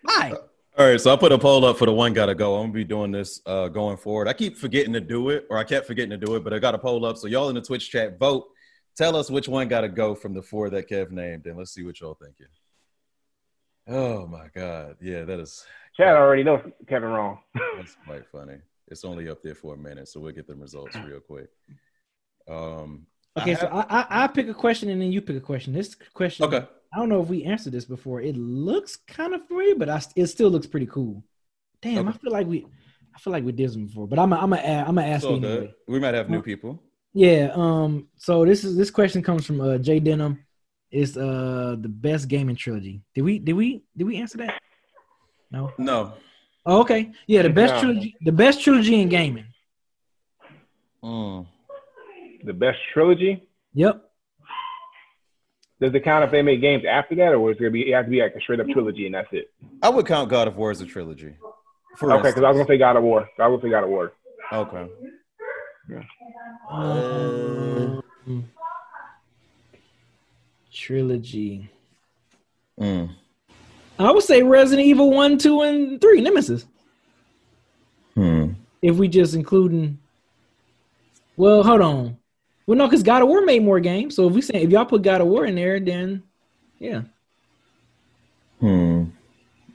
[0.04, 0.34] Bye.
[0.78, 2.56] All right, so I put a poll up for the one gotta go.
[2.56, 4.28] I'm gonna be doing this uh, going forward.
[4.28, 6.60] I keep forgetting to do it, or I kept forgetting to do it, but I
[6.60, 7.18] got a poll up.
[7.18, 8.48] So y'all in the Twitch chat, vote.
[8.96, 11.84] Tell us which one gotta go from the four that Kev named, and let's see
[11.84, 12.46] what y'all thinking.
[13.88, 15.66] Oh my god, yeah, that is
[15.96, 17.40] Chad already knows Kevin wrong.
[17.78, 18.58] that's quite funny.
[18.90, 21.48] It's only up there for a minute, so we'll get the results real quick.
[22.48, 23.08] Um,
[23.40, 25.40] Okay, I so have- I, I I pick a question and then you pick a
[25.42, 25.72] question.
[25.74, 26.66] This question, okay,
[26.98, 28.22] I I don't know if we answered this before.
[28.22, 31.24] It looks kind of familiar, but I, it still looks pretty cool.
[31.80, 32.66] Damn, I feel like we,
[33.16, 35.18] I feel like we did this before, but I'm, a, I'm, a, I'm gonna ask
[35.18, 35.66] It's all you anyway.
[35.68, 35.74] good.
[35.88, 36.82] We might have new people.
[37.14, 37.52] Yeah.
[37.54, 38.08] Um.
[38.18, 40.44] So this is this question comes from uh, Jay Denham.
[40.90, 43.02] Is uh the best gaming trilogy?
[43.14, 44.60] Did we did we did we answer that?
[45.52, 45.72] No.
[45.78, 46.14] No.
[46.66, 47.12] Oh, okay.
[47.28, 47.82] Yeah, the best No.
[47.82, 48.16] trilogy.
[48.22, 49.46] The best trilogy in gaming.
[51.04, 51.46] Mm.
[52.44, 53.48] The best trilogy.
[53.74, 54.07] Yep.
[55.80, 57.94] Does it count if they make games after that, or is it gonna be it
[57.94, 59.52] have to be like a straight up trilogy and that's it?
[59.84, 61.36] I would count God of War as a trilogy.
[61.98, 63.30] For Okay, because I was gonna say God of War.
[63.40, 64.14] I was gonna say God of War.
[64.52, 64.88] Okay.
[66.70, 68.04] Um,
[70.72, 71.70] trilogy.
[72.80, 73.10] Mm.
[74.00, 76.22] I would say Resident Evil one, two, and three.
[76.22, 76.66] Nemesis.
[78.16, 78.50] Hmm.
[78.82, 80.00] If we just including.
[81.36, 82.18] Well, hold on.
[82.68, 84.16] Well, no, because God of War made more games.
[84.16, 86.22] So if we say if y'all put God of War in there, then
[86.78, 87.02] yeah.
[88.60, 89.06] Hmm.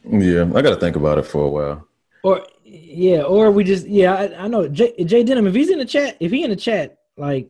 [0.05, 1.88] Yeah, I got to think about it for a while.
[2.22, 4.14] Or yeah, or we just yeah.
[4.14, 5.47] I, I know Jay, Jay Denham.
[5.47, 7.49] If he's in the chat, if he in the chat, like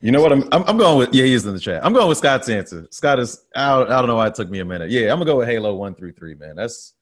[0.00, 0.32] You know what?
[0.32, 1.24] I'm, I'm I'm going with yeah.
[1.24, 1.84] He's in the chat.
[1.84, 2.88] I'm going with Scott's answer.
[2.90, 3.44] Scott is.
[3.54, 4.90] I don't, I don't know why it took me a minute.
[4.90, 6.34] Yeah, I'm gonna go with Halo one through three.
[6.34, 6.94] Man, that's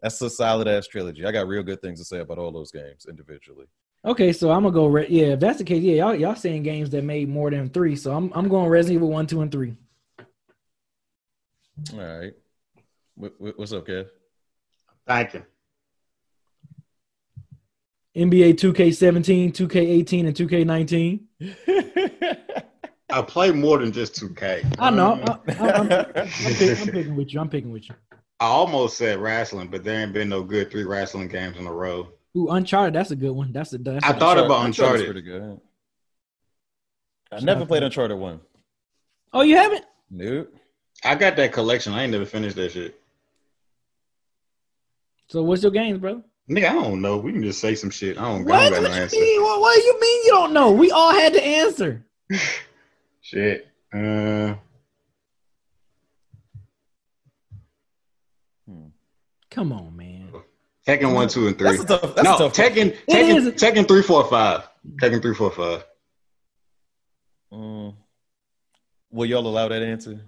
[0.00, 1.26] that's a solid ass trilogy.
[1.26, 3.66] I got real good things to say about all those games individually.
[4.04, 4.86] Okay, so I'm gonna go.
[4.86, 7.68] Re- yeah, if that's the case, yeah, y'all y'all saying games that made more than
[7.70, 7.96] three.
[7.96, 9.74] So I'm I'm going Resident Evil one, two, and three.
[11.92, 12.32] All right.
[13.14, 14.08] What, what- what's up, Kev?
[15.06, 15.42] Thank you.
[18.16, 22.34] NBA 2K17, 2K18, and 2K19.
[23.10, 24.74] I play more than just 2K.
[24.78, 25.12] I know.
[25.12, 27.40] Um, I, I, I'm, I'm, pick, I'm picking with you.
[27.40, 27.94] I'm picking with you.
[28.40, 31.72] I almost said wrestling, but there ain't been no good three wrestling games in a
[31.72, 32.08] row.
[32.36, 32.94] Ooh, Uncharted.
[32.94, 33.52] That's a good one.
[33.52, 33.78] That's a.
[33.78, 35.06] That's I a- thought about Uncharted's Uncharted.
[35.06, 35.60] Pretty good.
[37.32, 38.40] I never played Uncharted one.
[39.32, 39.84] Oh, you haven't?
[40.10, 40.54] Nope.
[41.04, 41.92] I got that collection.
[41.92, 43.00] I ain't never finished that shit.
[45.28, 46.22] So what's your games, bro?
[46.50, 47.18] Nigga, I don't know.
[47.18, 48.16] We can just say some shit.
[48.16, 48.70] I don't, I What?
[48.70, 49.16] don't got What no you answer.
[49.20, 49.42] mean?
[49.42, 50.70] What, what do you mean you don't know?
[50.72, 52.04] We all had to answer.
[53.20, 53.68] Shit.
[53.92, 54.54] Uh,
[59.50, 59.97] Come on, man.
[60.88, 61.76] Tekken one, two, and three.
[61.76, 62.14] That's a tough.
[62.14, 62.54] That's no, a tough.
[62.54, 63.44] Tekken, is.
[63.52, 64.66] Tekken, Tekken three, four, five.
[65.02, 65.84] Tekken three, four, five.
[67.52, 67.94] Mm.
[69.10, 70.18] Will y'all allow that answer?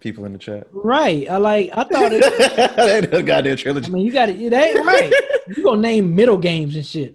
[0.00, 0.66] People in the chat.
[0.72, 1.28] Right.
[1.30, 1.70] I like.
[1.72, 2.20] I thought it.
[3.10, 3.90] that goddamn I trilogy.
[3.92, 4.40] mean, you got it.
[4.40, 5.12] It ain't right.
[5.56, 7.14] You gonna name middle games and shit.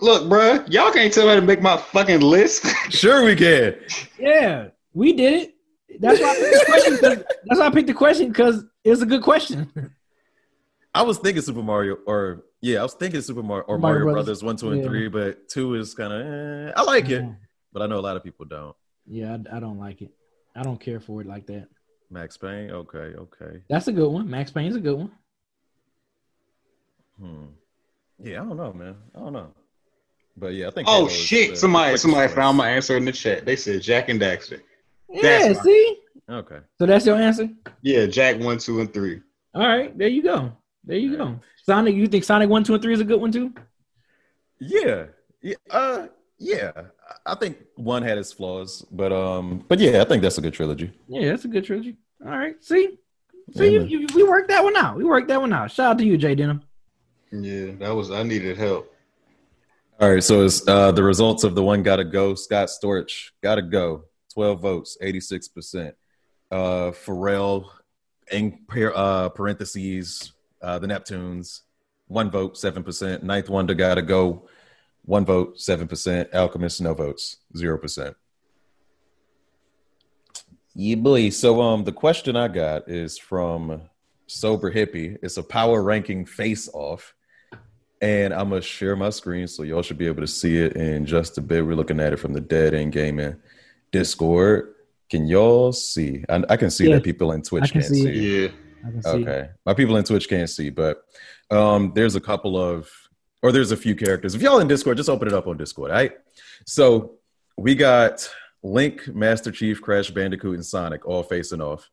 [0.00, 2.64] Look, bruh, y'all can't tell me how to make my fucking list.
[2.90, 3.76] Sure, we can.
[4.18, 5.54] Yeah, we did it.
[6.00, 6.96] That's why I picked the question.
[6.98, 9.70] 'cause- That's why I picked the question because it's a good question.
[10.94, 14.12] I was thinking Super Mario, or yeah, I was thinking Super Mario or Mario Mario,
[14.14, 14.42] Brothers.
[14.42, 14.44] Brothers.
[14.44, 14.88] one, two, and Yeah.
[14.88, 16.20] three, but two is kind of.
[16.68, 17.24] Eh, I like it,
[17.72, 18.76] but I know a lot of people don't.
[19.06, 20.10] Yeah, I, I don't like it.
[20.54, 21.68] I don't care for it like that.
[22.10, 23.62] Max Payne, okay, okay.
[23.70, 24.28] That's a good one.
[24.28, 25.10] Max Payne's a good one.
[27.18, 27.44] Hmm.
[28.22, 28.96] Yeah, I don't know, man.
[29.14, 29.48] I don't know.
[30.36, 30.88] But yeah, I think.
[30.88, 31.50] oh Halo is shit!
[31.52, 33.44] the- somebody, somebody quickest found my answer in the chat.
[33.46, 34.60] They said Jak and Daxter.
[35.10, 35.64] Yeah, That's fine.
[35.64, 35.98] see?
[36.30, 36.58] Okay.
[36.78, 37.48] So that's your answer?
[37.82, 39.20] Yeah, Jak one, two, and three.
[39.54, 40.52] All right, there you go.
[40.84, 41.40] There you go.
[41.64, 43.52] Sonic, you think Sonic 1, 2, and 3 is a good one too?
[44.60, 45.06] Yeah.
[45.42, 45.54] Yeah.
[45.70, 46.06] Uh.
[46.38, 46.72] Yeah.
[46.76, 49.64] I I think one had its flaws, but um.
[49.68, 50.92] But yeah, I think that's a good trilogy.
[51.08, 51.96] Yeah, that's a good trilogy.
[52.24, 52.98] All right, see?
[53.48, 54.96] Yeah, See, you, you, we worked that one out.
[54.96, 55.70] We worked that one out.
[55.72, 56.62] Shout out to you, Jay Denham.
[57.32, 58.10] Yeah, that was.
[58.10, 58.92] I needed help.
[60.00, 62.34] All right, so it's uh, the results of the one gotta go.
[62.34, 64.04] Scott Storch gotta go.
[64.32, 65.94] Twelve votes, eighty six percent.
[66.50, 67.66] Uh, Pharrell,
[68.30, 70.32] in par- uh, parentheses,
[70.62, 71.60] uh, the Neptunes,
[72.06, 73.22] one vote, seven percent.
[73.22, 74.48] Ninth Wonder gotta go.
[75.04, 76.32] One vote, seven percent.
[76.32, 78.16] Alchemist, no votes, zero percent.
[80.74, 81.30] Yeah, boy.
[81.30, 83.82] So, um, the question I got is from
[84.26, 85.18] Sober Hippie.
[85.22, 87.14] It's a power ranking face off
[88.02, 91.06] and I'm gonna share my screen so y'all should be able to see it in
[91.06, 91.64] just a bit.
[91.64, 93.36] We're looking at it from the Dead End Gaming
[93.92, 94.74] Discord.
[95.08, 96.24] Can y'all see?
[96.28, 98.10] I, I can see Yeah, that people in Twitch I can can't see see.
[98.42, 98.54] Yeah, see.
[99.06, 101.04] Okay, my people in Twitch can't see, but
[101.50, 102.90] um, there's a couple of,
[103.42, 104.34] or there's a few characters.
[104.34, 105.90] If y'all in Discord, just open it up on Discord.
[105.90, 106.12] All right.
[106.66, 107.16] So
[107.56, 108.28] we got
[108.62, 111.90] Link, Master Chief, Crash Bandicoot, and Sonic all facing off.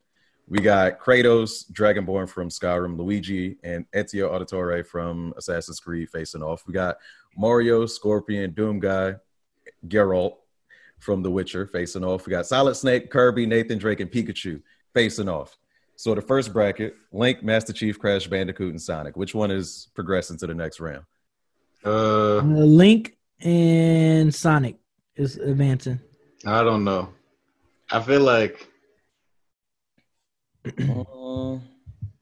[0.47, 6.63] We got Kratos, Dragonborn from Skyrim, Luigi, and Ezio Auditore from Assassin's Creed facing off.
[6.65, 6.97] We got
[7.37, 9.15] Mario, Scorpion, Doom Guy,
[9.87, 10.37] Geralt
[10.97, 12.25] from The Witcher facing off.
[12.25, 14.61] We got Solid Snake, Kirby, Nathan Drake, and Pikachu
[14.93, 15.55] facing off.
[15.99, 19.17] So the first bracket: Link, Master Chief, Crash Bandicoot, and Sonic.
[19.17, 21.03] Which one is progressing to the next round?
[21.83, 24.77] uh, Uh, Link and Sonic
[25.17, 25.99] is advancing.
[26.45, 27.09] I don't know.
[27.91, 28.65] I feel like
[30.65, 31.57] Uh,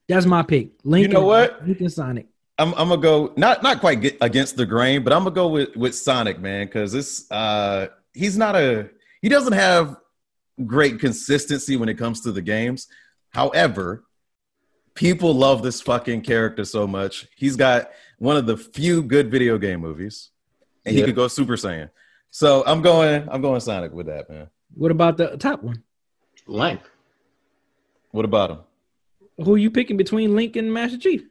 [0.07, 0.71] That's my pick.
[0.83, 1.03] Link.
[1.07, 1.67] You know and- what?
[1.67, 2.25] Link and Sonic.
[2.57, 5.49] I'm, I'm gonna go not not quite get against the grain, but I'm gonna go
[5.49, 8.89] with with Sonic, man, because this uh he's not a
[9.21, 9.97] he doesn't have
[10.65, 12.87] great consistency when it comes to the games.
[13.37, 14.03] However,
[14.95, 17.27] people love this fucking character so much.
[17.35, 20.31] He's got one of the few good video game movies,
[20.83, 21.91] and he could go Super Saiyan.
[22.31, 24.47] So I'm going I'm going Sonic with that, man.
[24.73, 25.83] What about the top one?
[26.47, 26.81] Link.
[28.09, 28.59] What about him?
[29.45, 31.23] Who are you picking between Link and Master Chief?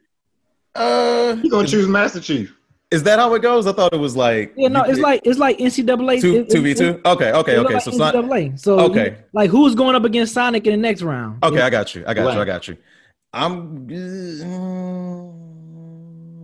[0.76, 2.55] Uh, You gonna choose Master Chief?
[2.96, 3.66] Is that how it goes?
[3.66, 6.20] I thought it was like Yeah, no, it's like it's like NCAA.
[6.20, 7.00] two two v two.
[7.04, 7.74] Okay, okay, okay.
[7.74, 8.24] like So Sonic.
[8.24, 8.58] NCAA.
[8.58, 9.10] So Okay.
[9.10, 11.44] you- like who's going up against Sonic in the next round?
[11.44, 11.66] Okay, Yeah.
[11.66, 12.04] I got you.
[12.06, 12.40] I got you.
[12.40, 12.76] I got you.
[13.32, 13.86] I'm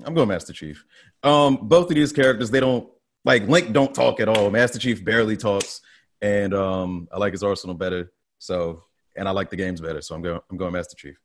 [0.05, 0.85] I'm going Master Chief.
[1.23, 2.89] Um, both of these characters, they don't
[3.25, 4.51] like Link don't talk at all.
[4.51, 5.81] Master Chief barely talks,
[6.21, 8.13] and um, I like his arsenal better.
[8.39, 8.83] So,
[9.17, 10.03] and I like the games better.
[10.03, 10.41] So I'm going.
[10.51, 11.17] I'm going Master Chief.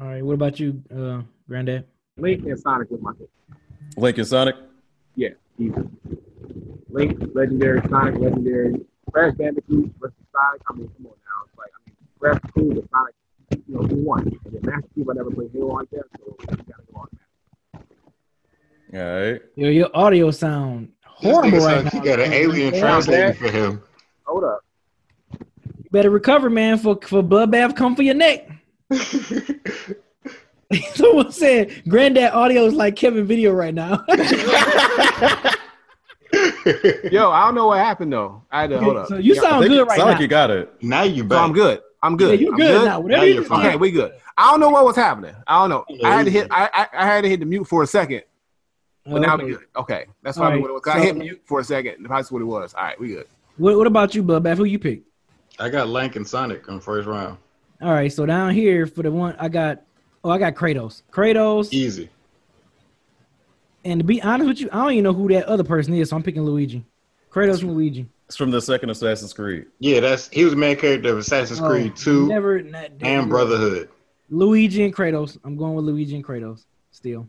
[0.00, 0.24] All right.
[0.24, 1.84] What about you, uh, Granddad?
[2.20, 3.28] Link and Sonic with my pick.
[3.96, 4.56] Link and Sonic.
[5.16, 5.74] Yeah, easy.
[6.88, 8.80] Link, legendary, Sonic, legendary.
[9.12, 10.62] Crash Bandicoot versus Sonic.
[10.68, 11.46] I mean, come on now.
[11.46, 13.14] It's like, I mean, Crash is cool, but Sonic,
[13.66, 14.20] you know, who won?
[14.22, 17.08] And then Master Chief, I never played Halo like that, so you gotta go on
[17.12, 17.80] that.
[18.92, 19.42] All right.
[19.56, 21.90] Yo, your audio sound horrible nigga right sound- now.
[21.90, 23.82] He got an alien Yeah, translating for him.
[24.26, 24.60] Hold up.
[25.40, 28.48] You better recover, man, for for bloodbath come for your neck.
[30.94, 34.04] Someone said Granddad audio is like Kevin video right now.
[37.10, 38.44] Yo, I don't know what happened though.
[38.52, 39.08] I had to hold up.
[39.08, 40.12] so you I sound good right Sonic, now.
[40.12, 40.72] Like you got it.
[40.82, 41.38] now you So back.
[41.44, 41.80] I'm good.
[42.02, 42.40] I'm Yeah, good.
[42.40, 43.00] you I'm good, now.
[43.00, 43.48] Whatever Now you you're do.
[43.48, 43.66] fine.
[43.66, 44.12] Okay, we good.
[44.38, 45.34] I don't know what was happening.
[45.46, 45.84] I don't know.
[46.04, 46.46] I had to hit.
[46.50, 48.22] I, I, I had to hit the mute for a second,
[49.04, 49.52] but now we Okay.
[49.52, 49.60] good.
[49.76, 50.82] Okay, that's probably right, what it was.
[50.82, 52.06] 'Cause I hit mute for a second.
[52.08, 52.74] That's what it was.
[52.74, 53.26] All right, we good.
[53.56, 54.56] What, what about you, Bloodbath?
[54.58, 55.02] Who you pick?
[55.58, 57.36] I got Lank and Sonic on first round.
[57.82, 59.82] All right, so down here for the one I got.
[60.22, 61.02] Oh, I got Kratos.
[61.10, 62.10] Kratos, Easy.
[63.84, 66.10] and to be honest with you, I don't even know who that other person is,
[66.10, 66.84] so I'm picking Luigi.
[67.30, 68.06] Kratos and Luigi.
[68.26, 69.66] It's from the second Assassin's Creed.
[69.78, 73.28] Yeah, that's he was the main character of Assassin's Oh, Creed 2 never not, and
[73.28, 73.88] Brotherhood.
[74.28, 75.38] Luigi and Kratos.
[75.42, 76.64] I'm going with Luigi and Kratos.
[76.92, 77.28] Still,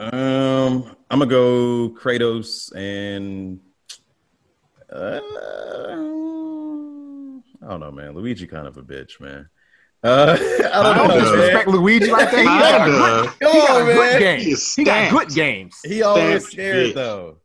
[0.00, 3.60] Um, I'm gonna go Kratos and
[4.92, 5.20] uh,
[7.62, 8.14] I don't know, man.
[8.14, 9.48] Luigi kind of a bitch, man.
[10.02, 11.18] Uh, I don't I don't man.
[11.20, 12.38] disrespect Luigi like that.
[12.38, 13.52] He got good, Kinda.
[13.52, 14.20] he got on, good man.
[14.20, 14.56] game.
[14.76, 15.76] He got good games.
[15.84, 16.94] He always Stamped scared bitch.
[16.94, 17.36] though.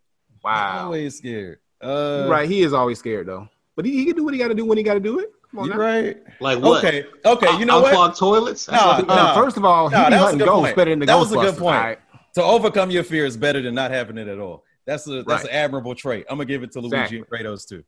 [0.44, 0.86] Wow.
[0.86, 1.60] Always scared.
[1.82, 3.48] Uh, right, he is always scared though.
[3.76, 5.20] But he, he can do what he got to do when he got to do
[5.20, 5.32] it.
[5.50, 5.78] Come on now.
[5.78, 6.18] right?
[6.40, 6.84] Like what?
[6.86, 7.06] Okay.
[7.26, 7.58] Okay.
[7.58, 7.90] You know what?
[7.92, 8.66] Unclogged toilets?
[8.68, 9.14] That's Nah, what he nah.
[9.14, 10.76] Uh, first of all, he No, be that was a hunting good ghosts point.
[10.76, 11.76] better than the That was a good point.
[11.78, 12.00] all right?
[12.36, 14.64] To overcome your fear is better than not having it at all.
[14.86, 15.44] That's a that's Right.
[15.46, 16.26] an admirable trait.
[16.30, 17.18] I'm gonna give it to Luigi Exactly.
[17.20, 17.84] and Kratos too.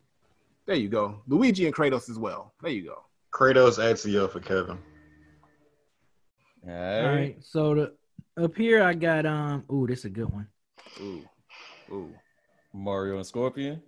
[0.66, 1.22] There you go.
[1.28, 2.54] Luigi and Kratos as well.
[2.62, 3.04] There you go.
[3.34, 4.78] Kratos Axio for Kevin.
[6.68, 7.16] All all right.
[7.16, 7.38] right.
[7.42, 9.64] So the up here I got um.
[9.72, 10.48] Ooh, this is a good one.
[11.02, 11.24] Ooh,
[11.92, 12.14] ooh.
[12.74, 13.82] Mario and Scorpion.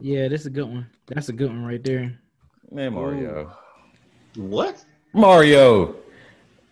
[0.00, 0.86] Yeah, this is a good one.
[1.06, 2.18] That's a good one right there.
[2.70, 3.52] Man, Mario.
[4.36, 4.82] What?
[5.12, 5.96] Mario.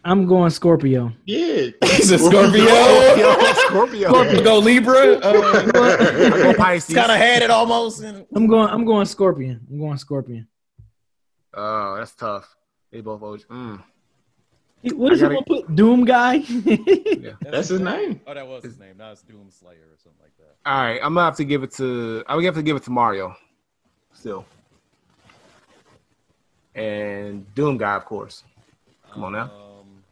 [0.03, 1.13] I'm going Scorpio.
[1.27, 1.67] Yeah.
[1.85, 2.65] He's a Scorpio.
[2.65, 3.53] Scorpio.
[3.67, 4.23] Scorpio.
[4.33, 5.21] You go Libra.
[5.23, 6.95] Uh, I go Pisces.
[6.95, 8.03] kind of had it almost.
[8.03, 8.69] And, I'm going.
[8.71, 9.61] I'm going Scorpion.
[9.71, 10.47] I'm going Scorpion.
[11.55, 12.57] Oh, that's tough.
[12.91, 13.41] They both OG.
[13.51, 13.83] Mm.
[14.83, 15.75] He- What is he gotta- gonna put?
[15.75, 16.35] Doom guy.
[16.47, 17.33] Yeah.
[17.43, 18.21] That's his name.
[18.27, 18.97] Oh, that was his name.
[18.99, 20.57] Now it's Doom Slayer or something like that.
[20.71, 22.25] All right, I'm gonna have to give it to.
[22.29, 23.37] I'm gonna have to give it to Mario.
[24.13, 24.45] Still.
[26.75, 28.45] And Doom guy, of course.
[29.13, 29.43] Come on now.
[29.43, 30.03] Um,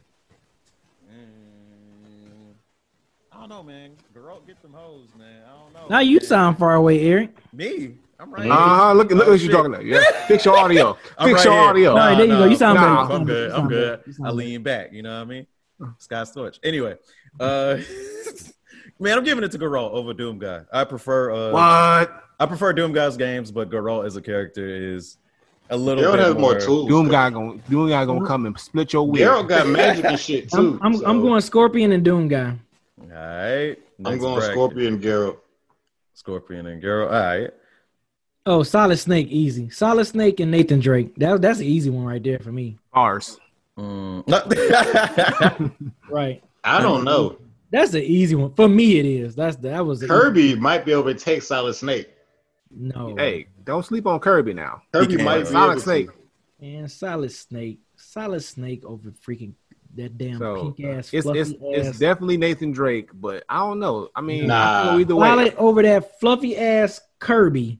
[1.11, 2.53] mm,
[3.31, 3.91] I don't know, man.
[4.15, 5.41] Garot, get some hoes, man.
[5.47, 5.87] I don't know.
[5.89, 7.31] now you sound far away, Eric.
[7.53, 7.95] me.
[8.19, 8.49] I'm right.
[8.51, 8.93] Uh huh.
[8.93, 9.85] Look, look Oh, what you're talking about.
[9.85, 10.01] Yeah.
[10.27, 10.93] Fix your audio.
[11.03, 11.61] Fix right your here.
[11.61, 11.91] audio.
[11.91, 12.45] All right, there you go.
[12.45, 13.13] You sound Nah, better.
[13.13, 13.51] I'm I'm good.
[13.51, 13.99] I'm good.
[13.99, 14.03] better.
[14.07, 14.91] You sound I lean back.
[14.93, 15.47] You know what I mean?
[15.99, 16.59] Scott Storch.
[16.63, 16.95] Anyway,
[17.39, 17.77] uh,
[18.99, 20.61] man, I'm giving it to Garot over Doom Guy.
[20.71, 21.31] I prefer.
[21.31, 22.23] Uh, What?
[22.41, 25.17] I prefer Doom Guy's games, but Garot as a character is
[25.69, 26.89] a little Geralt bit has more tools.
[26.89, 29.29] Doom guy gonna Doom guy gonna come and split your wheel.
[29.43, 30.77] Geralt got magic and shit too.
[30.81, 32.55] I'm, I'm, so I'm going Scorpion and Doom guy.
[33.01, 33.77] All right.
[34.03, 34.53] I'm going bracket.
[34.53, 35.37] Scorpion Geralt.
[36.13, 37.05] Scorpion and Garot.
[37.07, 37.49] All right.
[38.45, 39.69] Oh, Solid Snake, easy.
[39.69, 41.15] Solid Snake and Nathan Drake.
[41.17, 42.77] That that's an easy one right there for me.
[42.93, 43.37] Bars.
[43.77, 44.23] Mm.
[46.09, 46.43] Right.
[46.63, 47.37] I don't know.
[47.71, 48.99] That's an easy one for me.
[48.99, 49.35] It is.
[49.35, 52.09] That's that was a Kirby might be able to take Solid Snake.
[52.71, 53.15] No.
[53.15, 54.81] Hey, don't sleep on Kirby now.
[54.91, 55.25] Kirby can.
[55.25, 56.09] might be Solid Snake.
[56.61, 59.53] And Solid Snake, Solid Snake over freaking
[59.95, 61.57] that damn So pink ass it's fluffy it's, ass.
[61.89, 64.09] it's definitely Nathan Drake, but I don't know.
[64.15, 64.91] I mean, Nah.
[64.91, 65.27] feel either way.
[65.27, 67.79] Solid over that fluffy ass Kirby.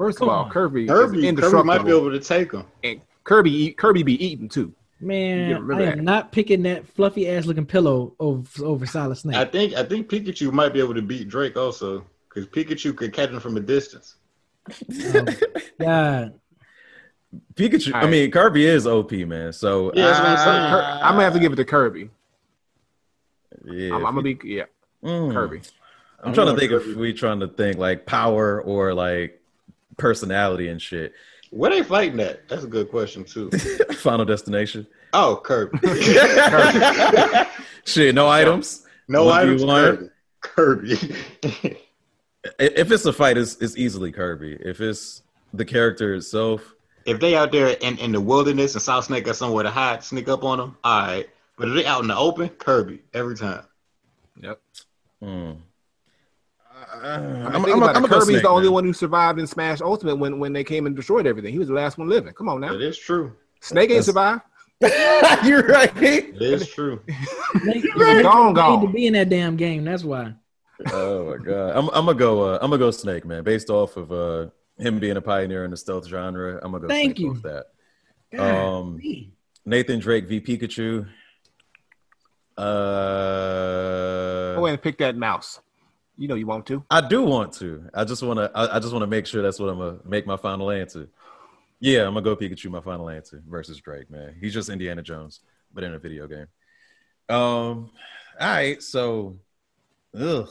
[0.00, 0.48] First of all.
[0.48, 2.64] Kirby, Kirby, is Kirby might be able to take him.
[2.82, 4.72] and Kirby Kirby be eating too.
[4.98, 9.36] Man, I am not picking that fluffy ass looking pillow over over Solid Snake.
[9.36, 13.12] I think I think Pikachu might be able to beat Drake also because Pikachu could
[13.12, 14.14] catch him from a distance.
[14.70, 15.26] Oh,
[15.78, 16.40] God,
[17.54, 17.92] Pikachu.
[17.94, 19.52] I mean, Kirby is OP, man.
[19.52, 22.08] So Yeah, that's I'm I'm gonna have to give it to Kirby.
[23.66, 24.64] yeah, I'm, I'm gonna be yeah,
[25.04, 25.34] Mm.
[25.34, 25.60] Kirby.
[26.22, 27.00] I'm trying to think going if Kirby.
[27.00, 29.39] we trying to think like power or like
[30.00, 31.12] personality and shit.
[31.50, 32.48] Where they fighting at?
[32.48, 33.50] That's a good question too.
[33.96, 34.86] Final destination.
[35.12, 35.78] Oh, Kirby.
[37.84, 38.86] shit, no items.
[39.08, 40.10] no What do you items.
[40.40, 40.96] Kirby.
[40.96, 41.76] Kirby.
[42.58, 44.56] If it's a fight, it's, it's easily Kirby.
[44.60, 45.22] If it's
[45.52, 46.74] the character itself,
[47.04, 50.04] if they out there in, in the wilderness and South Snake got somewhere to hide,
[50.04, 51.28] sneak up on them, all right.
[51.56, 53.64] But if they out in the open, Kirby every time.
[54.40, 54.60] Yep.
[55.22, 55.52] hmm.
[57.02, 57.18] I
[57.52, 58.08] mean, think about it.
[58.08, 61.26] Kirby's the only one who survived in Smash Ultimate when, when they came and destroyed
[61.26, 61.52] everything.
[61.52, 62.32] He was the last one living.
[62.32, 62.74] Come on now.
[62.74, 63.32] It is true.
[63.60, 64.42] Snake ain't That's- survived.
[65.46, 65.94] You're right.
[66.02, 67.00] It is true.
[67.62, 69.84] Snake, He's Snake gone, was to be in that damn game.
[69.84, 70.32] That's why.
[70.94, 72.40] Oh my god, I'm, I'm gonna go.
[72.54, 73.44] Uh, I'm gonna go Snake, man.
[73.44, 74.46] Based off of uh,
[74.78, 76.88] him being a pioneer in the stealth genre, I'm gonna go.
[76.88, 77.30] Thank Snake you.
[77.32, 77.66] Off that.
[78.32, 79.30] God, Um, me.
[79.66, 81.06] Nathan Drake v Pikachu.
[82.56, 85.60] Uh, Go ahead and pick that mouse.
[86.20, 86.84] You know you want to.
[86.90, 87.88] I do want to.
[87.94, 88.50] I just want to.
[88.54, 91.08] I, I just want to make sure that's what I'm gonna make my final answer.
[91.80, 92.70] Yeah, I'm gonna go Pikachu.
[92.70, 94.10] My final answer versus Drake.
[94.10, 95.40] Man, he's just Indiana Jones,
[95.72, 96.46] but in a video game.
[97.30, 97.90] Um.
[98.38, 98.82] All right.
[98.82, 99.38] So,
[100.14, 100.50] ugh.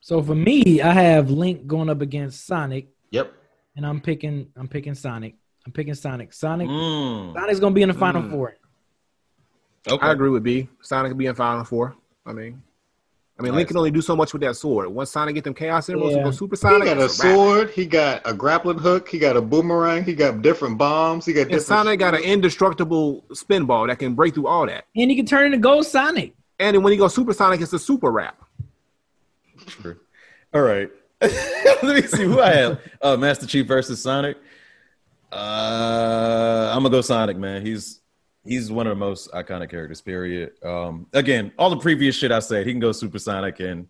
[0.00, 3.34] So for me, I have Link going up against Sonic, Yep.
[3.76, 4.48] and I'm picking.
[4.56, 5.34] I'm picking Sonic.
[5.66, 6.32] I'm picking Sonic.
[6.32, 6.68] Sonic.
[6.70, 7.34] Mm.
[7.34, 8.30] Sonic's gonna be in the final Mm.
[8.30, 8.56] four.
[9.86, 10.06] Okay.
[10.06, 10.70] I agree with B.
[10.80, 11.96] Sonic could be in Final Four.
[12.24, 12.62] I mean,
[13.42, 14.88] I mean, Link can only do so much with that sword.
[14.88, 16.18] Once Sonic get them Chaos Emeralds Yeah.
[16.18, 17.70] and go Super He Sonic, got a sword.
[17.70, 19.08] He got a grappling hook.
[19.08, 20.04] He got a boomerang.
[20.04, 21.26] He got different bombs.
[21.26, 21.66] He got And different.
[21.66, 24.84] Sonic got an indestructible spin ball that can break through all that.
[24.94, 26.34] And he can turn into Gold Sonic.
[26.60, 28.40] And then when he goes Super Sonic, it's a super wrap.
[29.66, 29.96] True.
[30.54, 30.88] All right.
[31.20, 32.80] Let me see who I have.
[33.00, 34.36] Uh, Master Chief versus Sonic.
[35.32, 37.64] Uh, I'm gonna go Sonic, man.
[37.64, 38.00] He's
[38.44, 40.00] he's one of the most iconic characters.
[40.00, 40.52] Period.
[40.62, 43.88] Um, again, all the previous shit I said, he can go supersonic, and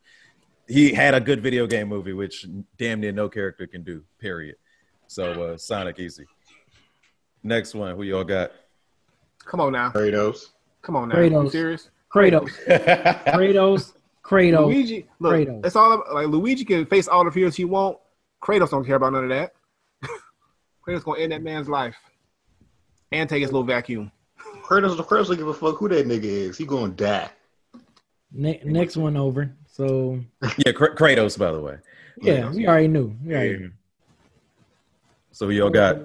[0.69, 2.47] he had a good video game movie, which
[2.79, 4.03] damn near no character can do.
[4.19, 4.57] Period.
[5.09, 6.27] So uh, Sonic easy.
[7.43, 8.53] Next one, who y'all got?
[9.45, 9.91] Come on now.
[9.91, 10.51] Kratos.
[10.81, 11.17] Come on now.
[11.17, 11.45] Kratos.
[11.45, 11.91] You serious?
[12.15, 12.51] Kratos.
[13.27, 13.93] Kratos.
[14.25, 14.67] Kratos.
[14.67, 15.67] Luigi, look, Kratos.
[15.67, 17.99] it's all about, like Luigi can face all the fears he want.
[18.43, 19.55] Kratos don't care about none of that.
[20.87, 21.97] Kratos gonna end that man's life
[23.11, 24.11] and take his little vacuum.
[24.81, 24.97] Kratos.
[25.07, 26.57] Kratos don't give a fuck who that nigga is.
[26.59, 27.31] He gonna die.
[28.33, 29.55] Ne- next one over.
[29.67, 30.21] So
[30.65, 31.77] yeah, Kr- Kratos, by the way.
[32.21, 33.15] yeah, we already knew.
[33.25, 33.71] We already knew.
[35.33, 35.99] So who y'all got?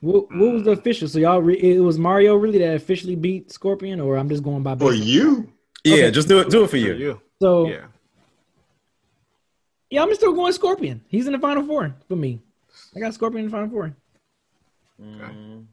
[0.00, 1.08] What, what was the official?
[1.08, 4.62] So y'all, re- it was Mario really that officially beat Scorpion, or I'm just going
[4.62, 5.06] by For basic?
[5.06, 5.52] you,
[5.84, 6.48] Yeah, just do it.
[6.50, 6.94] Do it for For you.
[6.94, 7.20] you.
[7.42, 7.86] So yeah.
[9.90, 10.02] Yeah.
[10.02, 11.02] I'm still going Scorpion.
[11.08, 12.40] He's in the final four for me.
[12.96, 13.94] I got Scorpion in the final four.
[15.02, 15.64] Mm,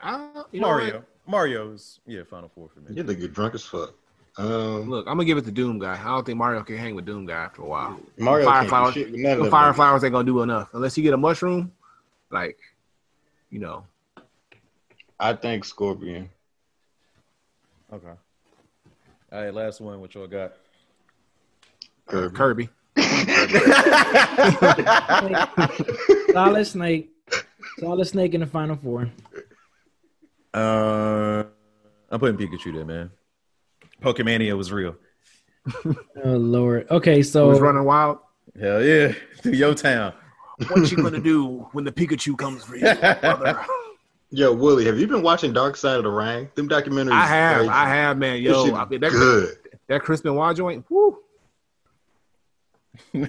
[0.00, 0.94] Uh, you know Mario.
[0.96, 1.04] what?
[1.26, 2.94] Mario's yeah, Final Four for me.
[2.96, 3.94] you nigga drunk as fuck.
[4.38, 5.98] Um, Look, I'm gonna give it to Doom guy.
[6.00, 7.98] I don't think Mario can hang with Doom guy after a while.
[8.16, 10.68] Mario Fire can't flowers- shit with none of them fire flowers ain't gonna do enough
[10.74, 11.72] unless you get a mushroom.
[12.30, 12.58] Like,
[13.50, 13.84] you know,
[15.18, 16.30] I think Scorpion.
[17.92, 18.06] Okay.
[19.32, 20.00] All right, last one.
[20.00, 20.52] What y'all got?
[22.06, 22.36] Kirby.
[22.36, 22.68] Kirby.
[26.32, 27.10] Solid Snake.
[27.80, 29.10] Solid Snake in the final four.
[30.58, 31.44] Uh,
[32.10, 33.10] I'm putting Pikachu there, man.
[34.02, 34.96] Pokemania was real.
[36.24, 36.86] Oh Lord.
[36.90, 38.18] Okay, Who's so running wild?
[38.58, 40.12] Hell yeah, through your town.
[40.68, 43.60] What you gonna do when the Pikachu comes for you, brother?
[44.30, 46.50] Yo, Willie, have you been watching Dark Side of the Ring?
[46.56, 47.12] Them documentaries.
[47.12, 47.70] I have, crazy.
[47.70, 48.42] I have, man.
[48.42, 49.56] Yo, shit I mean, that, good.
[49.86, 50.84] that Chris Benoit joint.
[50.90, 51.18] Woo.
[53.12, 53.26] You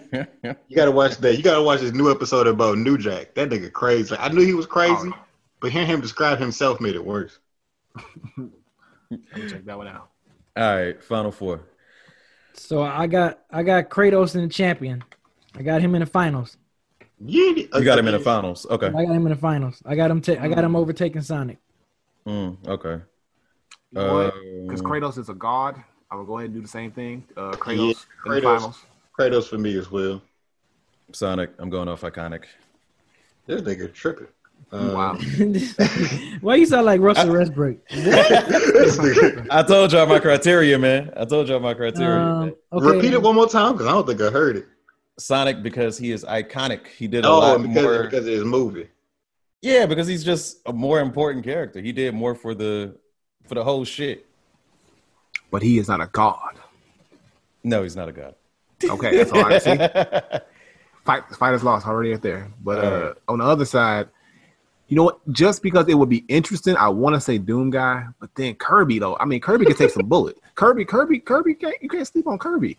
[0.76, 1.36] gotta watch that.
[1.38, 3.36] You gotta watch this new episode about New Jack.
[3.36, 4.16] That nigga crazy.
[4.18, 5.26] I knew he was crazy, Oh.
[5.62, 7.40] But hearing him describe himself made it worse.
[7.98, 8.48] Let
[9.36, 10.10] me check that one out.
[10.56, 11.62] All right, Final Four.
[12.54, 15.04] so I got I got Kratos in the champion.
[15.56, 16.58] I got him in the finals.
[17.20, 18.66] You, You got him in the finals.
[18.70, 18.88] Okay.
[18.88, 19.82] I got him in the finals.
[19.86, 20.22] I got him.
[20.22, 21.58] Ta- I got him overtaking Sonic.
[22.26, 23.02] Mm, okay.
[23.92, 24.18] You know?
[24.28, 24.32] Uh,
[24.68, 27.26] Because Kratos is a god, I will go ahead and do the same thing.
[27.36, 28.44] Uh, Kratos Yeah, in the Kratos.
[28.44, 28.86] finals.
[29.20, 30.22] Kratos for me as well.
[31.12, 31.52] Sonic.
[31.58, 32.46] I'm going off iconic.
[33.48, 34.28] This nigga tripping.
[34.72, 35.18] Um, wow.
[36.42, 37.88] Why you sound like Russell Westbrook?
[37.90, 41.12] this nigga- I told y'all my criteria, man.
[41.18, 42.20] I told y'all my criteria.
[42.24, 42.86] Um, okay.
[42.98, 44.68] Repeat it one more time because I don't think I heard it.
[45.18, 46.88] Sonic because he is iconic.
[46.88, 48.04] He did a Oh, lot because, more.
[48.04, 48.90] because of his movie.
[49.62, 51.82] Yeah, because he's just a more important character.
[51.82, 52.96] He did more for the
[53.48, 54.26] for the whole shit.
[55.52, 56.56] But he is not a god.
[57.64, 58.36] No, he's not a god.
[58.84, 59.76] Okay, that's all I see.
[61.06, 62.50] Fight, fighters lost already up there.
[62.64, 63.16] But uh, Alright.
[63.28, 64.08] on the other side,
[64.90, 65.20] you know what?
[65.32, 69.00] Just because it would be interesting, I want to say Doom guy, but then Kirby
[69.00, 69.16] though.
[69.18, 70.38] I mean, Kirby can take some bullet.
[70.56, 72.78] Kirby, Kirby, Kirby, can't, you can't sleep on Kirby.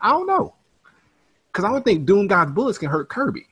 [0.00, 0.54] I don't know,
[1.50, 3.46] because I don't think Doom guy's bullets can hurt Kirby.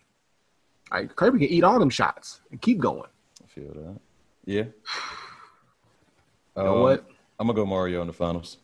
[0.90, 3.08] Like Kirby can eat all them shots and keep going.
[3.42, 3.96] I feel that.
[4.44, 4.64] Yeah.
[6.56, 7.06] You know Um, what?
[7.40, 8.58] I'm gonna go Mario in the finals.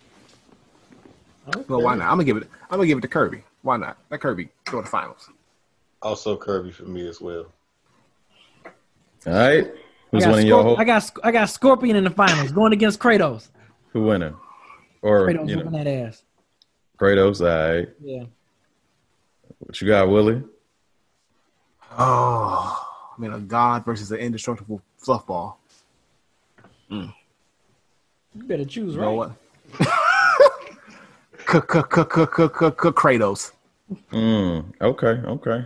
[1.69, 2.05] Well, why not?
[2.05, 2.49] I'm gonna give it.
[2.71, 3.43] I'm gonna give it to Kirby.
[3.63, 3.97] Why not?
[4.11, 5.31] Let Kirby go to the finals.
[6.03, 7.47] Also Kirby for me as well.
[9.29, 9.71] All right.
[10.11, 10.81] Who's I got, your Scorp- whole?
[10.81, 13.49] I got I got Scorpion in the finals going against Kratos.
[13.93, 14.35] Who winning?
[15.03, 16.23] Or Kratos you know, that ass.
[16.99, 17.41] Kratos.
[17.41, 17.89] All right.
[18.03, 18.25] Yeah.
[19.59, 20.43] What you got, Willie?
[21.99, 25.59] Oh, I mean, a god versus an indestructible fluff ball.
[26.91, 27.11] You
[28.35, 29.07] better choose You right.
[29.07, 29.33] know what?
[31.47, 33.53] Kratos.
[34.13, 35.65] Mm, okay, okay.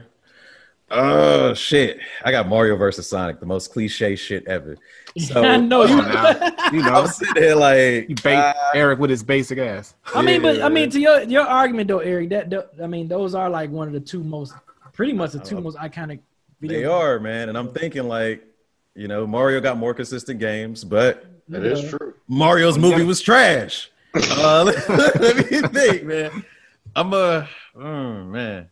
[0.94, 2.00] Oh shit!
[2.22, 4.76] I got Mario versus Sonic, the most cliche shit ever.
[5.16, 5.96] So I know you.
[5.96, 6.70] Come on now.
[6.70, 9.94] You know, I'm sitting there like, you bait ah, Eric with his basic ass.
[10.14, 13.08] I mean, but I mean, to your your argument though, Eric, that, that I mean,
[13.08, 14.52] those are like one of the two most,
[14.92, 16.20] pretty much the two most iconic.
[16.60, 17.48] Video they are, man.
[17.48, 18.44] And I'm thinking like,
[18.94, 22.14] you know, Mario got more consistent games, but That is true.
[22.28, 23.90] Mario's movie was trash.
[24.14, 24.88] Uh, let,
[25.20, 26.44] let me think, man.
[26.94, 28.68] I'm a mm, man,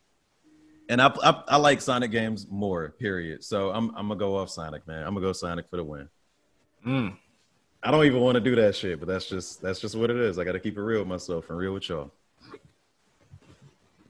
[0.91, 2.91] and I, I I like Sonic games more.
[2.99, 3.45] Period.
[3.45, 5.07] So I'm I'm gonna go off Sonic, man.
[5.07, 6.09] I'm gonna go Sonic for the win.
[6.87, 7.17] Mm.
[7.83, 10.17] I don't even want to do that shit, but that's just that's just what it
[10.17, 10.39] is.
[10.39, 12.11] I got to keep it real with myself and real with y'all.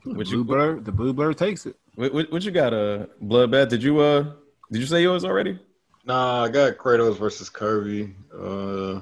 [0.04, 1.76] What Blue you blur, the blue blur takes it.
[1.94, 2.72] what, what, what you got?
[2.72, 3.68] Uh, Bloodbath.
[3.68, 4.32] Did you uh
[4.72, 5.58] did you say yours already?
[6.06, 8.14] Nah, I got Kratos versus Kirby.
[8.34, 9.00] Uh,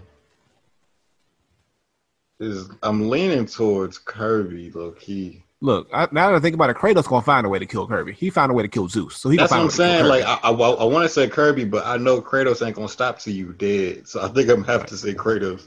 [2.40, 5.44] is I'm leaning towards Kirby, low key.
[5.60, 7.86] Look, I, now that I think about it, Kratos gonna find a way to kill
[7.86, 8.12] Kirby.
[8.12, 9.36] He found a way to kill Zeus, so he.
[9.36, 10.24] That's what gonna I'm find a way saying.
[10.24, 13.18] Like kill I, I, want to say Kirby, but I know Kratos ain't gonna stop
[13.18, 14.06] till you dead.
[14.06, 15.66] So I think I'm gonna have to say Kratos.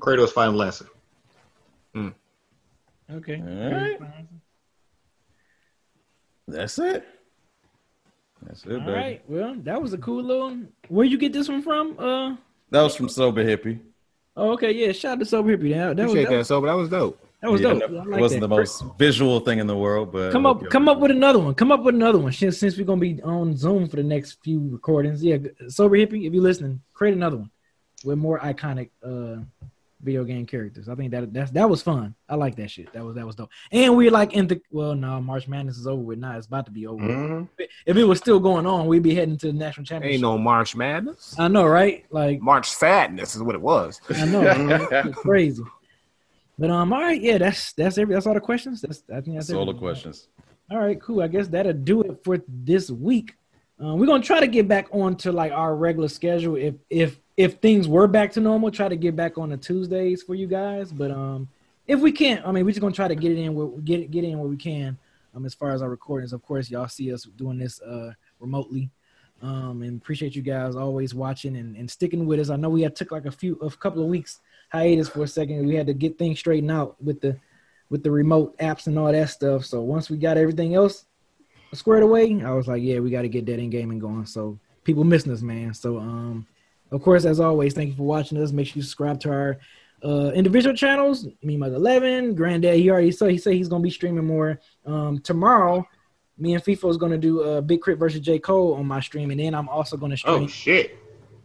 [0.00, 0.86] Kratos Final Lancer.
[3.12, 3.42] Okay.
[3.44, 3.98] All right.
[6.46, 7.06] That's it.
[8.42, 8.92] That's it, All baby.
[8.92, 9.22] right.
[9.28, 10.58] Well, that was a cool little.
[10.88, 11.98] Where you get this one from?
[11.98, 12.36] Uh.
[12.70, 13.80] That was from Sober Hippie.
[14.36, 14.72] Oh, okay.
[14.72, 14.92] Yeah.
[14.92, 15.70] Shout out to Sober Hippie.
[15.74, 17.18] That, that was Appreciate that, that, so but that was dope.
[17.42, 17.90] that was Yeah, dope.
[17.90, 18.48] no, it like wasn't that.
[18.48, 21.54] the most visual thing in the world, but Come up, come up with another one.
[21.54, 22.32] Come up with another one.
[22.32, 25.38] Since since we're gonna be on Zoom for the next few recordings, yeah.
[25.68, 27.50] Sober hippie, if you're listening, create another one
[28.04, 29.42] with more iconic uh
[30.02, 30.88] video game characters.
[30.88, 32.14] I think that that's that was fun.
[32.28, 32.92] I like that shit.
[32.92, 33.50] That was that was dope.
[33.72, 36.18] And we're like in the well, no, March Madness is over with.
[36.18, 37.02] Now it's about to be over.
[37.06, 37.16] with.
[37.16, 37.48] Mhm.
[37.86, 40.14] If it was still going on, we'd be heading to the national championship.
[40.14, 41.34] Ain't no March Madness.
[41.38, 42.04] I know, right?
[42.10, 44.00] Like March Sadness is what it was.
[44.10, 44.86] I know, man.
[44.92, 45.62] It's crazy.
[46.58, 48.82] But um, all right, yeah, that's that's every that's all the questions.
[48.82, 50.28] That's I think that's That's all the questions.
[50.70, 51.22] All right, cool.
[51.22, 53.34] I guess that'll do it for this week.
[53.78, 56.56] Um, we're gonna try to get back on to like our regular schedule.
[56.56, 60.22] If if if things were back to normal, try to get back on the Tuesdays
[60.22, 60.92] for you guys.
[60.92, 61.48] But um,
[61.86, 64.00] if we can't, I mean, we're just gonna try to get it in where get
[64.00, 64.98] it get in where we can.
[65.34, 68.90] Um, as far as our recordings, of course, y'all see us doing this uh remotely.
[69.42, 72.50] Um, and appreciate you guys always watching and, and sticking with us.
[72.50, 75.28] I know we had took like a few a couple of weeks hiatus for a
[75.28, 75.66] second.
[75.66, 77.38] We had to get things straightened out with the
[77.88, 79.64] with the remote apps and all that stuff.
[79.64, 81.06] So once we got everything else
[81.72, 84.26] squared away, I was like, yeah, we got to get that in gaming going.
[84.26, 85.72] So people missing us, man.
[85.72, 86.46] So um,
[86.90, 88.52] of course, as always, thank you for watching us.
[88.52, 89.58] Make sure you subscribe to our
[90.02, 91.26] uh individual channels.
[91.42, 92.76] Me, Mother Eleven, Granddad.
[92.76, 94.60] He already said he said he's gonna be streaming more.
[94.86, 95.86] Um, tomorrow,
[96.38, 97.98] me and FIFA is gonna do uh, Big K.R.I.T.
[97.98, 100.44] versus J Cole on my stream, and then I'm also gonna stream.
[100.44, 100.98] Oh shit!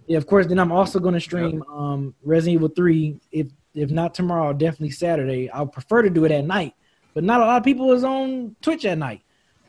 [0.07, 0.45] Yeah, of course.
[0.47, 3.19] Then I'm also going to stream um, Resident Evil 3.
[3.31, 5.49] If if not tomorrow, definitely Saturday.
[5.51, 6.73] I prefer to do it at night,
[7.13, 9.21] but not a lot of people is on Twitch at night.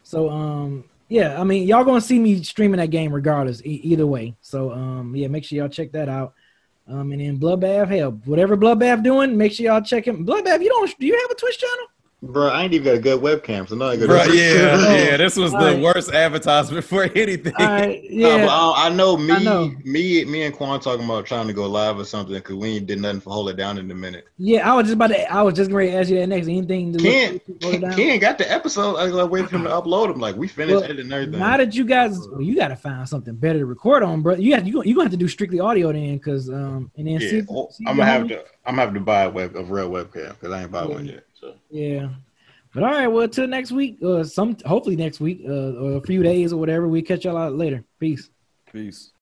[0.05, 4.07] So um, yeah, I mean, y'all gonna see me streaming that game regardless, e- either
[4.07, 4.35] way.
[4.41, 6.35] So um, yeah, make sure y'all check that out.
[6.89, 10.25] Um, and then Bloodbath, hell, whatever Bloodbath doing, make sure y'all check him.
[10.25, 10.99] Bloodbath, you don't?
[10.99, 11.87] Do you have a Twitch channel?
[12.23, 14.09] Bro, I ain't even got a good webcam, so no, I got.
[14.09, 15.17] Right, yeah, yeah.
[15.19, 17.53] This was the worst advertisement for anything.
[17.59, 18.37] All right, Yeah.
[18.37, 18.47] yeah.
[18.47, 19.71] but I, I know me, I know.
[19.85, 22.87] me, me, and Quan talking about trying to go live or something because we ain't
[22.87, 24.29] did nothing for hold it down in a minute.
[24.39, 25.31] Yeah, I was just about to.
[25.31, 26.49] I was just ready to ask you that next.
[26.49, 27.93] Anything to Ken, look, hold Ken.
[27.93, 28.97] Ken got the episode.
[28.97, 30.19] I was like waiting for him to upload them.
[30.19, 31.39] Like we finished Well, editing everything.
[31.39, 34.37] Now that you guys, well, you got to find something better to record on, bro.
[34.37, 37.21] You have you you gonna have to do strictly audio then, because um, and then
[37.21, 38.39] yeah, see, oh, see I'm your gonna have to.
[38.65, 41.05] I'm gonna have to buy a web a real webcam because I ain't bought one
[41.05, 41.25] yet.
[41.47, 42.09] So Yeah,
[42.75, 46.01] But all right, well, till next week, uh, some hopefully next week, uh, or a
[46.01, 46.89] few days or whatever.
[46.89, 47.85] We catch y'all out later.
[48.01, 48.31] Peace.
[48.73, 49.13] Peace.